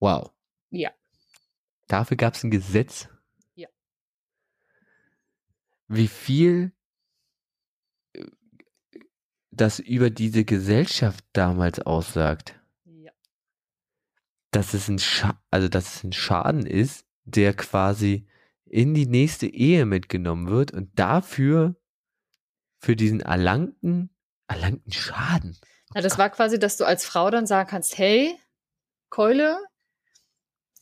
[0.00, 0.32] Wow.
[0.70, 0.90] Ja.
[1.88, 3.08] Dafür gab es ein Gesetz.
[3.54, 3.68] Ja.
[5.88, 6.72] Wie viel
[8.12, 8.26] äh,
[9.50, 12.60] das über diese Gesellschaft damals aussagt.
[14.54, 18.26] Dass es ein Scha also dass es ein Schaden ist, der quasi
[18.64, 21.76] in die nächste Ehe mitgenommen wird und dafür
[22.78, 24.10] für diesen erlangten
[24.46, 25.56] erlangten Schaden.
[25.94, 28.38] Ja, das war quasi, dass du als Frau dann sagen kannst, hey,
[29.10, 29.58] Keule,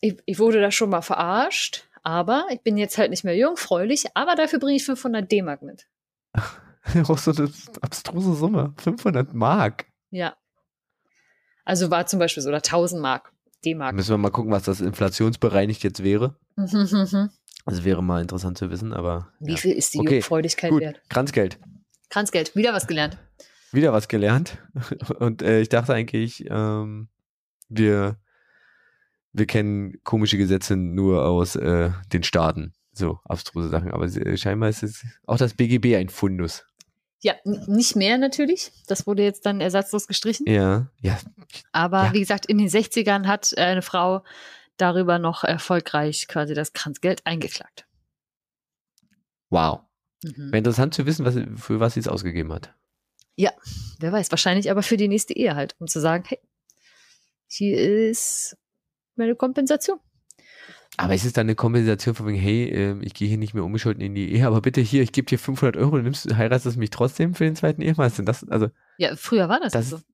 [0.01, 4.07] ich, ich wurde da schon mal verarscht, aber ich bin jetzt halt nicht mehr jungfräulich,
[4.15, 5.87] aber dafür bringe ich 500 D-Mark mit.
[7.09, 8.75] Auch so eine abstruse Summe.
[8.79, 9.87] 500 Mark.
[10.11, 10.37] Ja.
[11.65, 13.33] Also war zum Beispiel so, oder 1000 Mark,
[13.65, 13.95] D-Mark.
[13.95, 16.37] Müssen wir mal gucken, was das inflationsbereinigt jetzt wäre.
[17.65, 19.29] Also wäre mal interessant zu wissen, aber.
[19.39, 19.57] Wie ja.
[19.57, 21.01] viel ist die Okay, Jungfräulichkeit Gut, wert?
[21.09, 21.61] Kranzgeld.
[22.09, 23.19] Kranzgeld, wieder was gelernt.
[23.71, 24.59] Wieder was gelernt.
[25.21, 27.09] Und äh, ich dachte eigentlich, ähm,
[27.69, 28.17] wir,
[29.33, 32.73] wir kennen komische Gesetze nur aus äh, den Staaten.
[32.93, 33.93] So abstruse Sachen.
[33.93, 36.65] Aber äh, scheinbar ist es auch das BGB ein Fundus.
[37.23, 38.73] Ja, nicht mehr natürlich.
[38.89, 40.47] Das wurde jetzt dann ersatzlos gestrichen.
[40.49, 41.19] Ja, ja.
[41.71, 42.13] Aber Ja.
[42.13, 44.25] wie gesagt, in den 60ern hat äh, eine Frau
[44.77, 47.87] darüber noch erfolgreich quasi das Kranzgeld eingeklagt.
[49.51, 49.83] Wow.
[50.25, 50.49] Mhm.
[50.49, 52.75] Wäre interessant zu wissen, was, für was sie es ausgegeben hat.
[53.37, 56.41] Wer weiß, wahrscheinlich aber für die nächste Ehe halt, um zu sagen, hey,
[57.47, 57.79] hier
[58.11, 58.57] ist
[59.15, 60.01] meine Kompensation.
[60.99, 63.65] Aber ist es dann eine Kompensation von wegen, hey, äh, ich gehe hier nicht mehr
[63.65, 66.77] unbescholten in die Ehe, aber bitte hier, ich gebe dir 500 Euro, du nimmst, heiratest
[66.77, 67.99] mich trotzdem für den zweiten Ehemann?
[68.07, 68.49] Was ist denn das?
[68.49, 68.69] Also,
[68.99, 69.97] Ja, früher war das, Das so.
[69.97, 70.07] ist-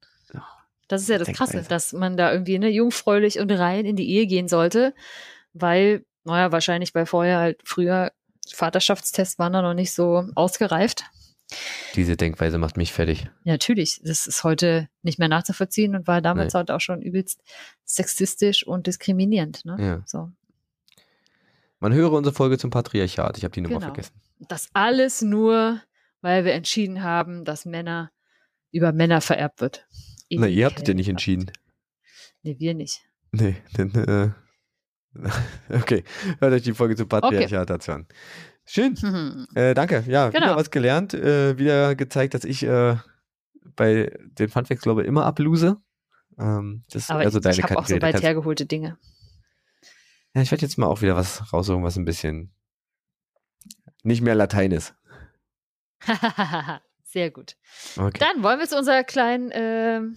[0.89, 1.29] Das ist ja das.
[1.29, 4.95] Krasse, dass man da irgendwie ne, jungfräulich und rein in die Ehe gehen sollte,
[5.53, 8.11] weil, naja, wahrscheinlich bei vorher halt früher
[8.51, 11.05] Vaterschaftstests waren da noch nicht so ausgereift.
[11.95, 13.25] diese Denkweise macht mich fertig.
[13.45, 17.41] Ja, natürlich, das ist heute nicht mehr nachzuvollziehen und war damals halt auch schon übelst
[17.85, 19.65] sexistisch und diskriminierend.
[19.67, 19.77] Ne?
[19.79, 20.03] Ja.
[20.07, 20.31] So.
[21.81, 23.39] Man höre unsere Folge zum Patriarchat.
[23.39, 23.87] Ich habe die Nummer Genau.
[23.87, 24.21] vergessen.
[24.49, 25.81] Das alles nur,
[26.21, 28.11] weil wir entschieden haben, dass Männer
[28.73, 29.87] über Männer vererbt wird.
[30.31, 31.51] Na, ihr habt es ja nicht entschieden.
[32.43, 33.01] Nee, wir nicht.
[33.33, 34.31] Nee, denn, äh,
[35.75, 36.05] okay.
[36.41, 38.07] Hört euch die Folge zum Patriarchat dazu an.
[38.67, 38.95] Schön.
[39.01, 39.47] Hm.
[39.55, 40.05] Äh, danke.
[40.07, 40.47] Ja, Genau.
[40.47, 41.15] wieder was gelernt.
[41.15, 42.97] Äh, wieder gezeigt, dass ich äh,
[43.77, 45.79] bei den Funfacts, glaube ich, immer abluse.
[46.39, 48.99] Ähm, das ist Aber also ich, deine ich habe auch so weit hergeholte Dinge.
[50.35, 52.55] Ja, ich werde jetzt mal auch wieder was raussuchen, was ein bisschen
[54.03, 54.95] nicht mehr Latein ist.
[57.05, 57.57] Sehr gut.
[57.97, 58.19] Okay.
[58.19, 60.17] Dann wollen wir zu unserer kleinen ähm,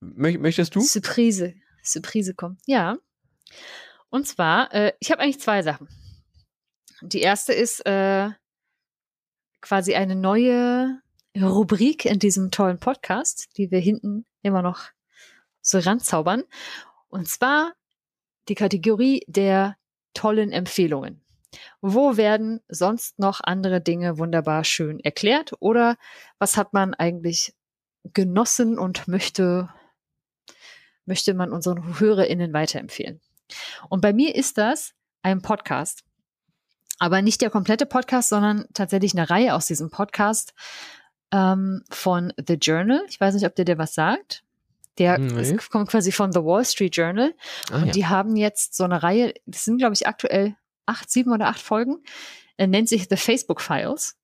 [0.00, 0.80] Mö möchtest du?
[0.80, 2.58] Surprise, Surprise kommen.
[2.66, 2.98] Ja.
[4.10, 5.88] Und zwar, äh, ich habe eigentlich zwei Sachen.
[7.00, 8.30] Die erste ist äh,
[9.60, 11.00] quasi eine neue
[11.36, 14.90] Rubrik in diesem tollen Podcast, die wir hinten immer noch
[15.60, 16.44] so ranzaubern.
[17.08, 17.72] Und zwar
[18.48, 19.76] die Kategorie der
[20.14, 21.22] tollen Empfehlungen.
[21.80, 25.52] Wo werden sonst noch andere Dinge wunderbar schön erklärt?
[25.60, 25.96] Oder
[26.38, 27.54] was hat man eigentlich
[28.04, 29.68] genossen und möchte,
[31.06, 33.20] möchte man unseren HörerInnen weiterempfehlen?
[33.88, 36.04] Und bei mir ist das ein Podcast.
[36.98, 40.52] Aber nicht der komplette Podcast, sondern tatsächlich eine Reihe aus diesem Podcast
[41.32, 43.02] ähm, von The Journal.
[43.08, 44.42] Ich weiß nicht, ob der dir was sagt.
[44.98, 45.40] Der Nee.
[45.40, 47.34] ist, kommt quasi von The Wall Street Journal.
[47.70, 47.92] Ah, Und ja.
[47.92, 51.60] die haben jetzt so eine Reihe, das sind, glaube ich, aktuell acht, sieben oder acht
[51.60, 52.02] Folgen,
[52.56, 54.16] äh, nennt sich The Facebook Files.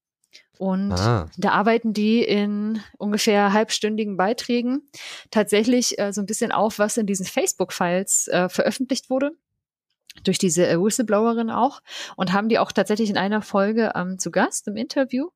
[0.59, 4.89] Und ah, da arbeiten die in ungefähr halbstündigen Beiträgen
[5.31, 9.33] tatsächlich äh, so ein bisschen auf, was in diesen Facebook-Files äh, veröffentlicht wurde.
[10.23, 11.81] Durch diese äh, Whistleblowerin auch.
[12.17, 15.29] Und haben die auch tatsächlich in einer Folge ähm, zu Gast im Interview.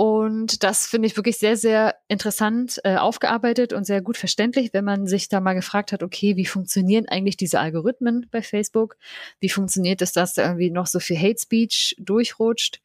[0.00, 4.86] Und das finde ich wirklich sehr, sehr interessant äh, aufgearbeitet und sehr gut verständlich, wenn
[4.86, 8.96] man sich da mal gefragt hat, okay, wie funktionieren eigentlich diese Algorithmen bei Facebook?
[9.40, 12.80] Wie funktioniert es, dass da irgendwie noch so viel Hate Speech durchrutscht?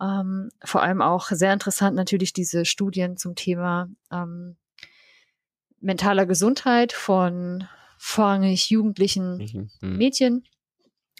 [0.00, 4.56] Ähm, vor allem auch sehr interessant natürlich diese Studien zum Thema ähm,
[5.80, 9.98] mentaler Gesundheit von vorrangig jugendlichen mhm, mhm.
[9.98, 10.44] Mädchen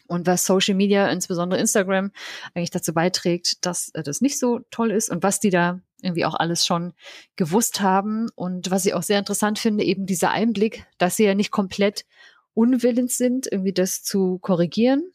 [0.06, 2.12] und was Social Media, insbesondere Instagram,
[2.54, 6.26] eigentlich dazu beiträgt, dass äh, das nicht so toll ist und was die da irgendwie
[6.26, 6.92] auch alles schon
[7.36, 11.34] gewusst haben und was ich auch sehr interessant finde, eben dieser Einblick, dass sie ja
[11.34, 12.04] nicht komplett
[12.52, 15.10] unwillens sind, irgendwie das zu korrigieren,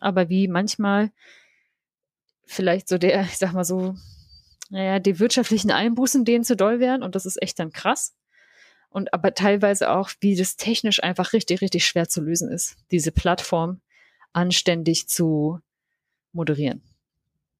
[0.00, 1.12] aber wie manchmal
[2.44, 3.94] vielleicht so der, ich sag mal so,
[4.70, 8.14] naja, die wirtschaftlichen Einbußen denen zu doll wären und das ist echt dann krass.
[8.88, 13.12] Und aber teilweise auch, wie das technisch einfach richtig, richtig schwer zu lösen ist, diese
[13.12, 13.80] Plattform
[14.32, 15.60] anständig zu
[16.32, 16.82] moderieren.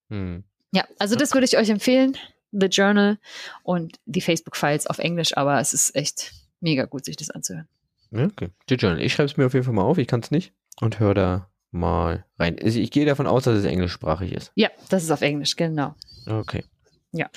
[0.09, 0.45] Mhm.
[0.73, 2.16] Ja, also das würde ich euch empfehlen.
[2.53, 3.18] The Journal
[3.62, 7.68] und die Facebook-Files auf Englisch, aber es ist echt mega gut, sich das anzuhören.
[8.12, 8.51] Okay.
[8.68, 9.01] The Journal.
[9.01, 10.53] Ich schreibe es mir auf jeden Fall mal auf, ich kann es nicht.
[10.81, 12.57] Und höre da mal rein.
[12.61, 14.53] Ich gehe davon aus, dass es englischsprachig ist.
[14.55, 15.95] Ja, das ist auf Englisch, genau.
[16.27, 16.64] Okay.
[17.12, 17.31] Ja.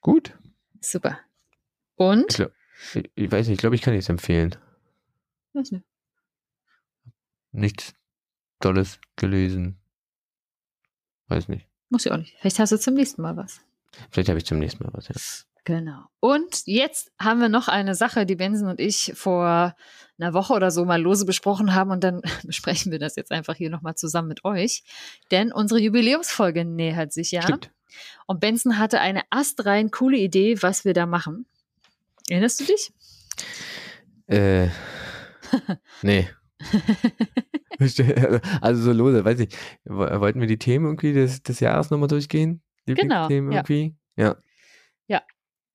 [0.00, 0.32] Gut.
[0.80, 1.18] Super.
[1.96, 2.28] Ich, Und?
[2.28, 2.52] glaub,
[2.94, 4.56] ich, ich weiß nicht, ich glaube, ich kann nichts empfehlen.
[5.52, 5.84] Weiß nicht.
[7.54, 7.94] Nichts
[8.60, 9.78] Tolles gelesen.
[11.28, 11.68] Weiß nicht.
[11.88, 12.34] Muss ja auch nicht.
[12.40, 13.60] Vielleicht hast du zum nächsten Mal was.
[14.10, 15.14] Vielleicht habe ich zum nächsten Mal was, ja.
[15.62, 16.04] Genau.
[16.18, 19.76] Und jetzt haben wir noch eine Sache, die Benson und ich vor
[20.18, 23.54] einer Woche oder so mal lose besprochen haben und dann besprechen wir das jetzt einfach
[23.54, 24.82] hier nochmal zusammen mit euch.
[25.30, 27.42] Denn unsere Jubiläumsfolge nähert sich ja.
[27.42, 27.70] Stimmt.
[28.26, 31.46] Und Benson hatte eine astrein coole Idee, was wir da machen.
[32.28, 32.92] Erinnerst du dich?
[34.26, 34.68] Äh,
[36.02, 36.28] nee.
[38.60, 39.54] also so lose, weiß ich.
[39.84, 42.62] Wollten wir die Themen irgendwie des, des Jahres nochmal durchgehen?
[42.86, 43.58] Genau, Lieblingsthemen ja.
[43.58, 43.96] irgendwie?
[44.16, 44.36] Ja.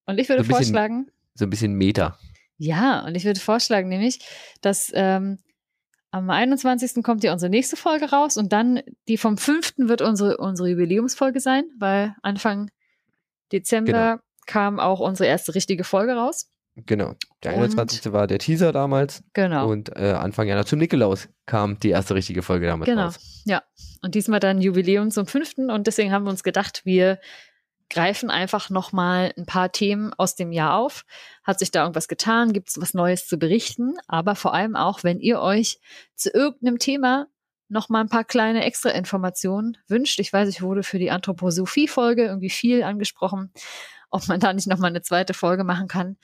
[0.05, 2.17] Und ich würde So bisschen- vorschlagen, So ein bisschen Meta.
[2.57, 4.19] ja, und ich würde vorschlagen nämlich,
[4.61, 5.37] dass ähm,
[6.09, 7.03] am 21.
[7.03, 9.73] kommt ja unsere nächste Folge raus und dann die vom 5.
[9.77, 12.71] wird unsere, unsere Jubiläumsfolge sein, weil Anfang
[13.51, 14.21] Dezember Genau.
[14.47, 16.49] kam auch unsere erste richtige Folge raus.
[16.85, 17.15] Genau.
[17.43, 18.11] Der Und- 21.
[18.11, 19.67] war der Teaser damals Genau.
[19.69, 23.05] und äh, Anfang Januar zum Nikolaus kam die erste richtige Folge damals Genau.
[23.05, 23.41] raus.
[23.45, 23.63] Ja.
[24.01, 27.19] Und diesmal dann Jubiläum zum fünften und deswegen haben wir uns gedacht, wir
[27.89, 31.05] greifen einfach nochmal ein paar Themen aus dem Jahr auf.
[31.43, 32.53] Hat sich da irgendwas getan?
[32.53, 33.95] Gibt es was Neues zu berichten?
[34.07, 35.79] Aber vor allem auch, wenn ihr euch
[36.15, 37.25] zu irgendeinem Thema
[37.67, 40.19] nochmal ein paar kleine extra Informationen wünscht.
[40.19, 43.51] Ich weiß, ich wurde für die Anthroposophie-Folge irgendwie viel angesprochen,
[44.11, 46.17] ob man da nicht nochmal eine zweite Folge machen kann.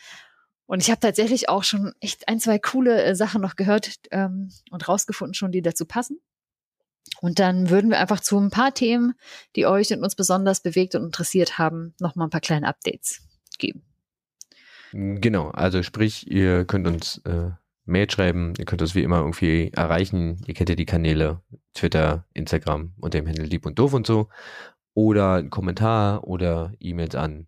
[0.68, 4.52] Und ich habe tatsächlich auch schon echt ein, zwei coole äh, Sachen noch gehört ähm,
[4.72, 6.20] und rausgefunden schon, die dazu passen.
[7.22, 9.14] Und dann würden wir einfach zu ein paar Themen,
[9.56, 13.22] die euch und uns besonders bewegt und interessiert haben, nochmal ein paar kleine Updates
[13.60, 13.84] geben.
[14.92, 17.52] Genau, also sprich, ihr könnt uns äh,
[17.86, 20.42] Mail schreiben, ihr könnt uns wie immer irgendwie erreichen.
[20.48, 21.42] Ihr kennt ja die Kanäle
[21.74, 24.30] Twitter, Instagram unter dem Handel lieb und doof und so.
[24.94, 27.48] Oder einen Kommentar oder E-Mails an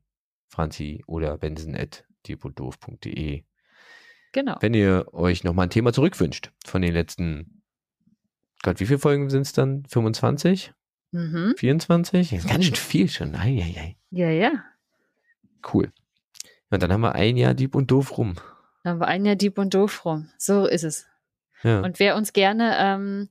[0.50, 3.44] franzi oder benson at liebunddoof.de.
[4.34, 4.58] Genau.
[4.60, 7.64] Wenn ihr euch nochmal ein Thema zurückwünscht von den letzten,
[8.62, 9.86] Gott, wie viele Folgen sind es dann?
[9.86, 10.74] 25?
[11.12, 11.56] Mhm.
[11.58, 12.30] 24?
[12.30, 13.36] Das ist ganz schön viel schon.
[13.36, 13.98] Ei, ei, ei.
[14.12, 14.64] Ja, ja.
[15.74, 15.92] Cool.
[16.70, 18.36] Und dann haben wir ein Jahr Dieb und Doof rum.
[18.84, 20.30] Dann haben wir ein Jahr Dieb und Doof rum.
[20.38, 21.08] So ist es.
[21.64, 21.82] Ja.
[21.82, 23.30] Und wer uns gerne ähm,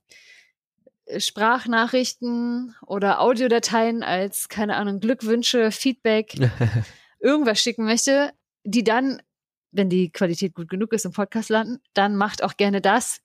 [1.17, 6.35] Sprachnachrichten oder Audiodateien als, keine Ahnung, Glückwünsche, Feedback,
[7.19, 8.33] irgendwas schicken möchte,
[8.67, 9.21] die dann,
[9.71, 13.21] wenn die Qualität gut genug ist, im Podcast landen, dann macht auch gerne das.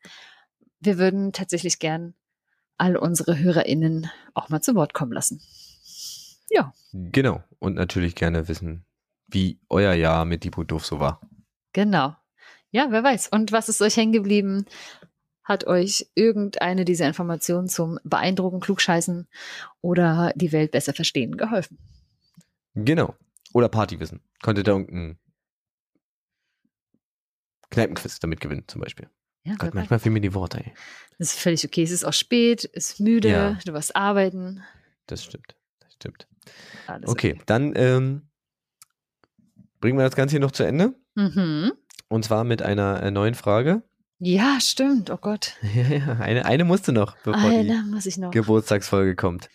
[0.81, 2.15] Wir würden tatsächlich gern
[2.79, 5.41] all unsere HörerInnen auch mal zu Wort kommen lassen.
[6.51, 7.43] Ja, Genau.
[7.59, 8.85] Und natürlich gerne wissen,
[9.27, 11.21] wie euer Jahr mit Dieb und Doof so war.
[11.73, 12.15] genau.
[12.75, 13.29] Ja, wer weiß.
[13.29, 14.65] Und was ist euch hängen geblieben?
[15.45, 19.29] Hat euch irgendeine dieser Informationen zum beeindrucken, klugscheißen
[19.83, 21.79] oder die Welt besser verstehen geholfen?
[22.75, 23.15] Genau.
[23.53, 24.21] Oder Partywissen.
[24.43, 25.19] Konntet ihr irgendeinen
[27.73, 29.09] Kneipenquiz damit gewinnen, zum Beispiel.
[29.45, 30.73] Ja, Gott, manchmal fehlen mir die Worte, ey.
[31.19, 31.83] Das ist völlig okay.
[31.83, 33.59] Es ist auch spät, ist müde, Ja.
[33.65, 34.63] du warst arbeiten.
[35.07, 35.57] Das stimmt.
[35.81, 36.29] Das stimmt.
[36.87, 38.23] Alles Okay, dann ähm,
[39.81, 40.95] bringen wir das Ganze hier noch zu Ende.
[41.17, 41.73] Mhm.
[42.09, 43.83] Und zwar mit einer äh, neuen Frage.
[44.21, 45.11] Ja, stimmt.
[45.11, 45.57] Oh Gott.
[45.75, 47.51] Ja, ja, eine, eine musste noch, bevor
[47.87, 48.31] muss ich noch.
[48.31, 49.51] die Geburtstagsfolge kommt.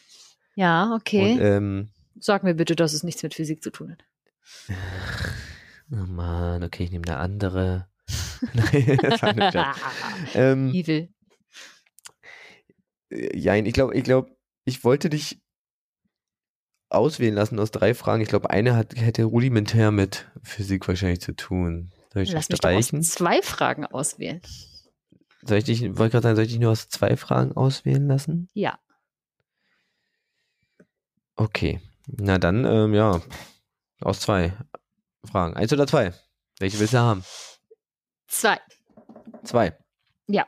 [0.56, 1.34] Ja, okay.
[1.34, 1.90] Und, ähm,
[2.20, 4.04] Sag mir bitte, dass es nichts mit Physik zu tun hat.
[5.92, 7.88] oh Mann, okay, ich nehme eine andere.
[8.54, 9.78] Nein, das war ein Scherz.
[10.34, 11.10] ähm, Evil.
[13.10, 14.36] Jein, ich glaube, ich glaube,
[14.66, 15.42] ich wollte dich
[16.90, 18.22] auswählen lassen aus drei Fragen.
[18.22, 21.92] Ich glaube, eine hat, hätte rudimentär mit Physik wahrscheinlich zu tun.
[22.14, 23.04] Soll ich Lass mich doch aus streichen?
[23.04, 24.42] zwei Fragen auswählen.
[25.44, 28.50] Soll ich dich, wollte gerade sagen, soll ich dich nur aus zwei Fragen auswählen lassen?
[28.54, 28.80] Ja.
[31.36, 31.80] Okay.
[32.08, 33.22] Na dann, ähm, ja,
[34.02, 34.54] aus zwei
[35.24, 35.56] Fragen.
[35.56, 36.14] Eins oder zwei?
[36.60, 37.24] Welche willst du haben?
[38.28, 38.60] Zwei.
[39.44, 39.78] Zwei.
[40.28, 40.48] Ja.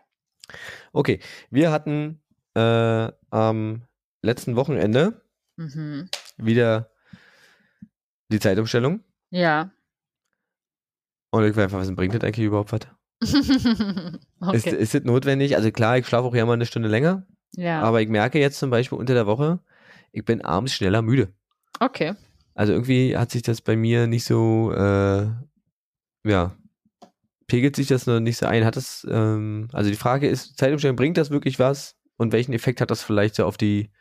[0.94, 1.20] Okay,
[1.50, 2.22] wir hatten
[2.56, 3.84] äh, am
[4.22, 5.22] letzten Wochenende
[5.58, 6.10] Mhm.
[6.38, 6.90] wieder
[8.32, 9.04] die Zeitumstellung.
[9.30, 9.72] Ja.
[11.32, 12.82] Und ich will einfach wissen, bringt das eigentlich überhaupt was?
[13.22, 14.76] Ist, okay.
[14.78, 15.58] ist das notwendig?
[15.58, 17.82] Also klar, ich schlafe auch ja mal eine Stunde länger, ja.
[17.82, 19.60] aber ich merke jetzt zum Beispiel unter der Woche,
[20.14, 21.34] ich bin abends schneller müde.
[21.82, 22.16] okay.
[22.56, 25.30] Also irgendwie hat sich das bei mir nicht so, äh,
[26.26, 26.56] ja,
[27.50, 28.64] pegelt sich das noch nicht so ein.
[28.64, 31.98] Hat das, ähm, also die Frage ist, Zeitumstellung, bringt das wirklich was?
[32.16, 33.92] Und welchen Effekt hat das vielleicht so auf die,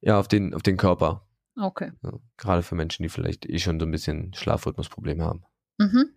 [0.00, 1.26] ja, auf den, auf den Körper?
[1.56, 1.92] Okay.
[2.02, 5.44] Ja, gerade für Menschen, die vielleicht eh schon so ein bisschen Schlafrhythmusprobleme haben.
[5.78, 6.10] Mhm.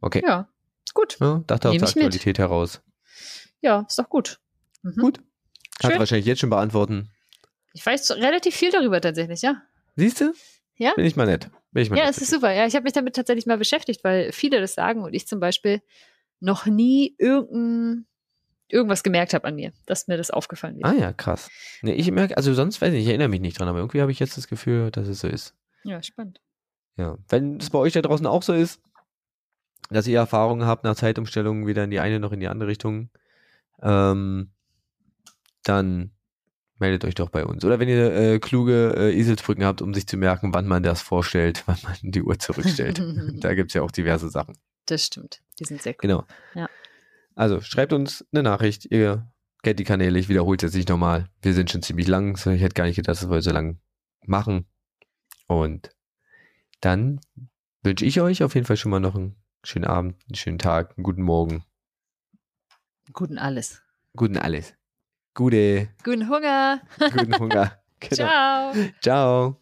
[0.00, 0.22] Okay.
[0.26, 0.48] Ja.
[0.94, 1.18] Gut.
[1.20, 2.04] Ja, dachte aus Nehm der ich mit.
[2.04, 2.82] Aktualität heraus.
[3.60, 4.40] Ja, ist doch gut.
[4.82, 4.96] Mhm.
[4.96, 5.20] Gut.
[5.78, 7.10] Kannst du wahrscheinlich jetzt schon beantworten.
[7.72, 9.62] Ich weiß relativ viel darüber tatsächlich, ja.
[9.96, 10.32] Siehst du?
[10.76, 10.94] Ja.
[10.94, 11.50] Bin ich mal nett.
[11.72, 12.52] Bin ich mal Ja, es ist super.
[12.52, 15.40] Ja, ich habe mich damit tatsächlich mal beschäftigt, weil viele das sagen und ich zum
[15.40, 15.82] Beispiel
[16.40, 18.06] noch nie irgendein,
[18.68, 20.86] irgendwas gemerkt habe an mir, dass mir das aufgefallen wird.
[20.86, 21.50] Ah ja, krass.
[21.82, 24.12] Nee, ich merke, also sonst weiß ich, ich erinnere mich nicht dran, aber irgendwie habe
[24.12, 25.54] ich jetzt das Gefühl, dass es so ist.
[25.84, 26.40] Ja, spannend.
[26.96, 28.80] Ja, wenn es bei euch da draußen auch so ist,
[29.90, 33.10] dass ihr Erfahrungen habt nach Zeitumstellungen weder in die eine noch in die andere Richtung,
[33.82, 34.50] ähm,
[35.64, 36.12] dann
[36.80, 37.64] meldet euch doch bei uns.
[37.64, 41.02] Oder wenn ihr äh, kluge äh, Eselsbrücken habt, um sich zu merken, wann man das
[41.02, 43.02] vorstellt, wann man die Uhr zurückstellt.
[43.34, 44.56] da gibt es ja auch diverse Sachen.
[44.86, 45.42] Das stimmt.
[45.58, 45.98] Die sind sehr cool.
[46.00, 46.24] Genau.
[46.54, 46.68] Ja.
[47.34, 48.86] Also schreibt uns eine Nachricht.
[48.90, 49.30] Ihr
[49.62, 50.18] kennt die Kanäle.
[50.18, 51.28] Ich wiederhole es jetzt nicht nochmal.
[51.42, 52.36] Wir sind schon ziemlich lang.
[52.36, 53.78] Ich hätte gar nicht gedacht, dass wir so lang
[54.26, 54.66] machen.
[55.46, 55.90] Und
[56.80, 57.20] dann
[57.82, 60.96] wünsche ich euch auf jeden Fall schon mal noch einen schönen Abend, einen schönen Tag,
[60.96, 61.64] einen guten Morgen,
[63.12, 63.82] Guten alles.
[64.14, 64.74] guten alles.
[65.34, 66.80] Gute, Guten Hunger.
[67.12, 67.76] guten Hunger.
[68.00, 68.14] Genau.
[68.16, 68.72] Ciao.
[69.02, 69.60] Ciao.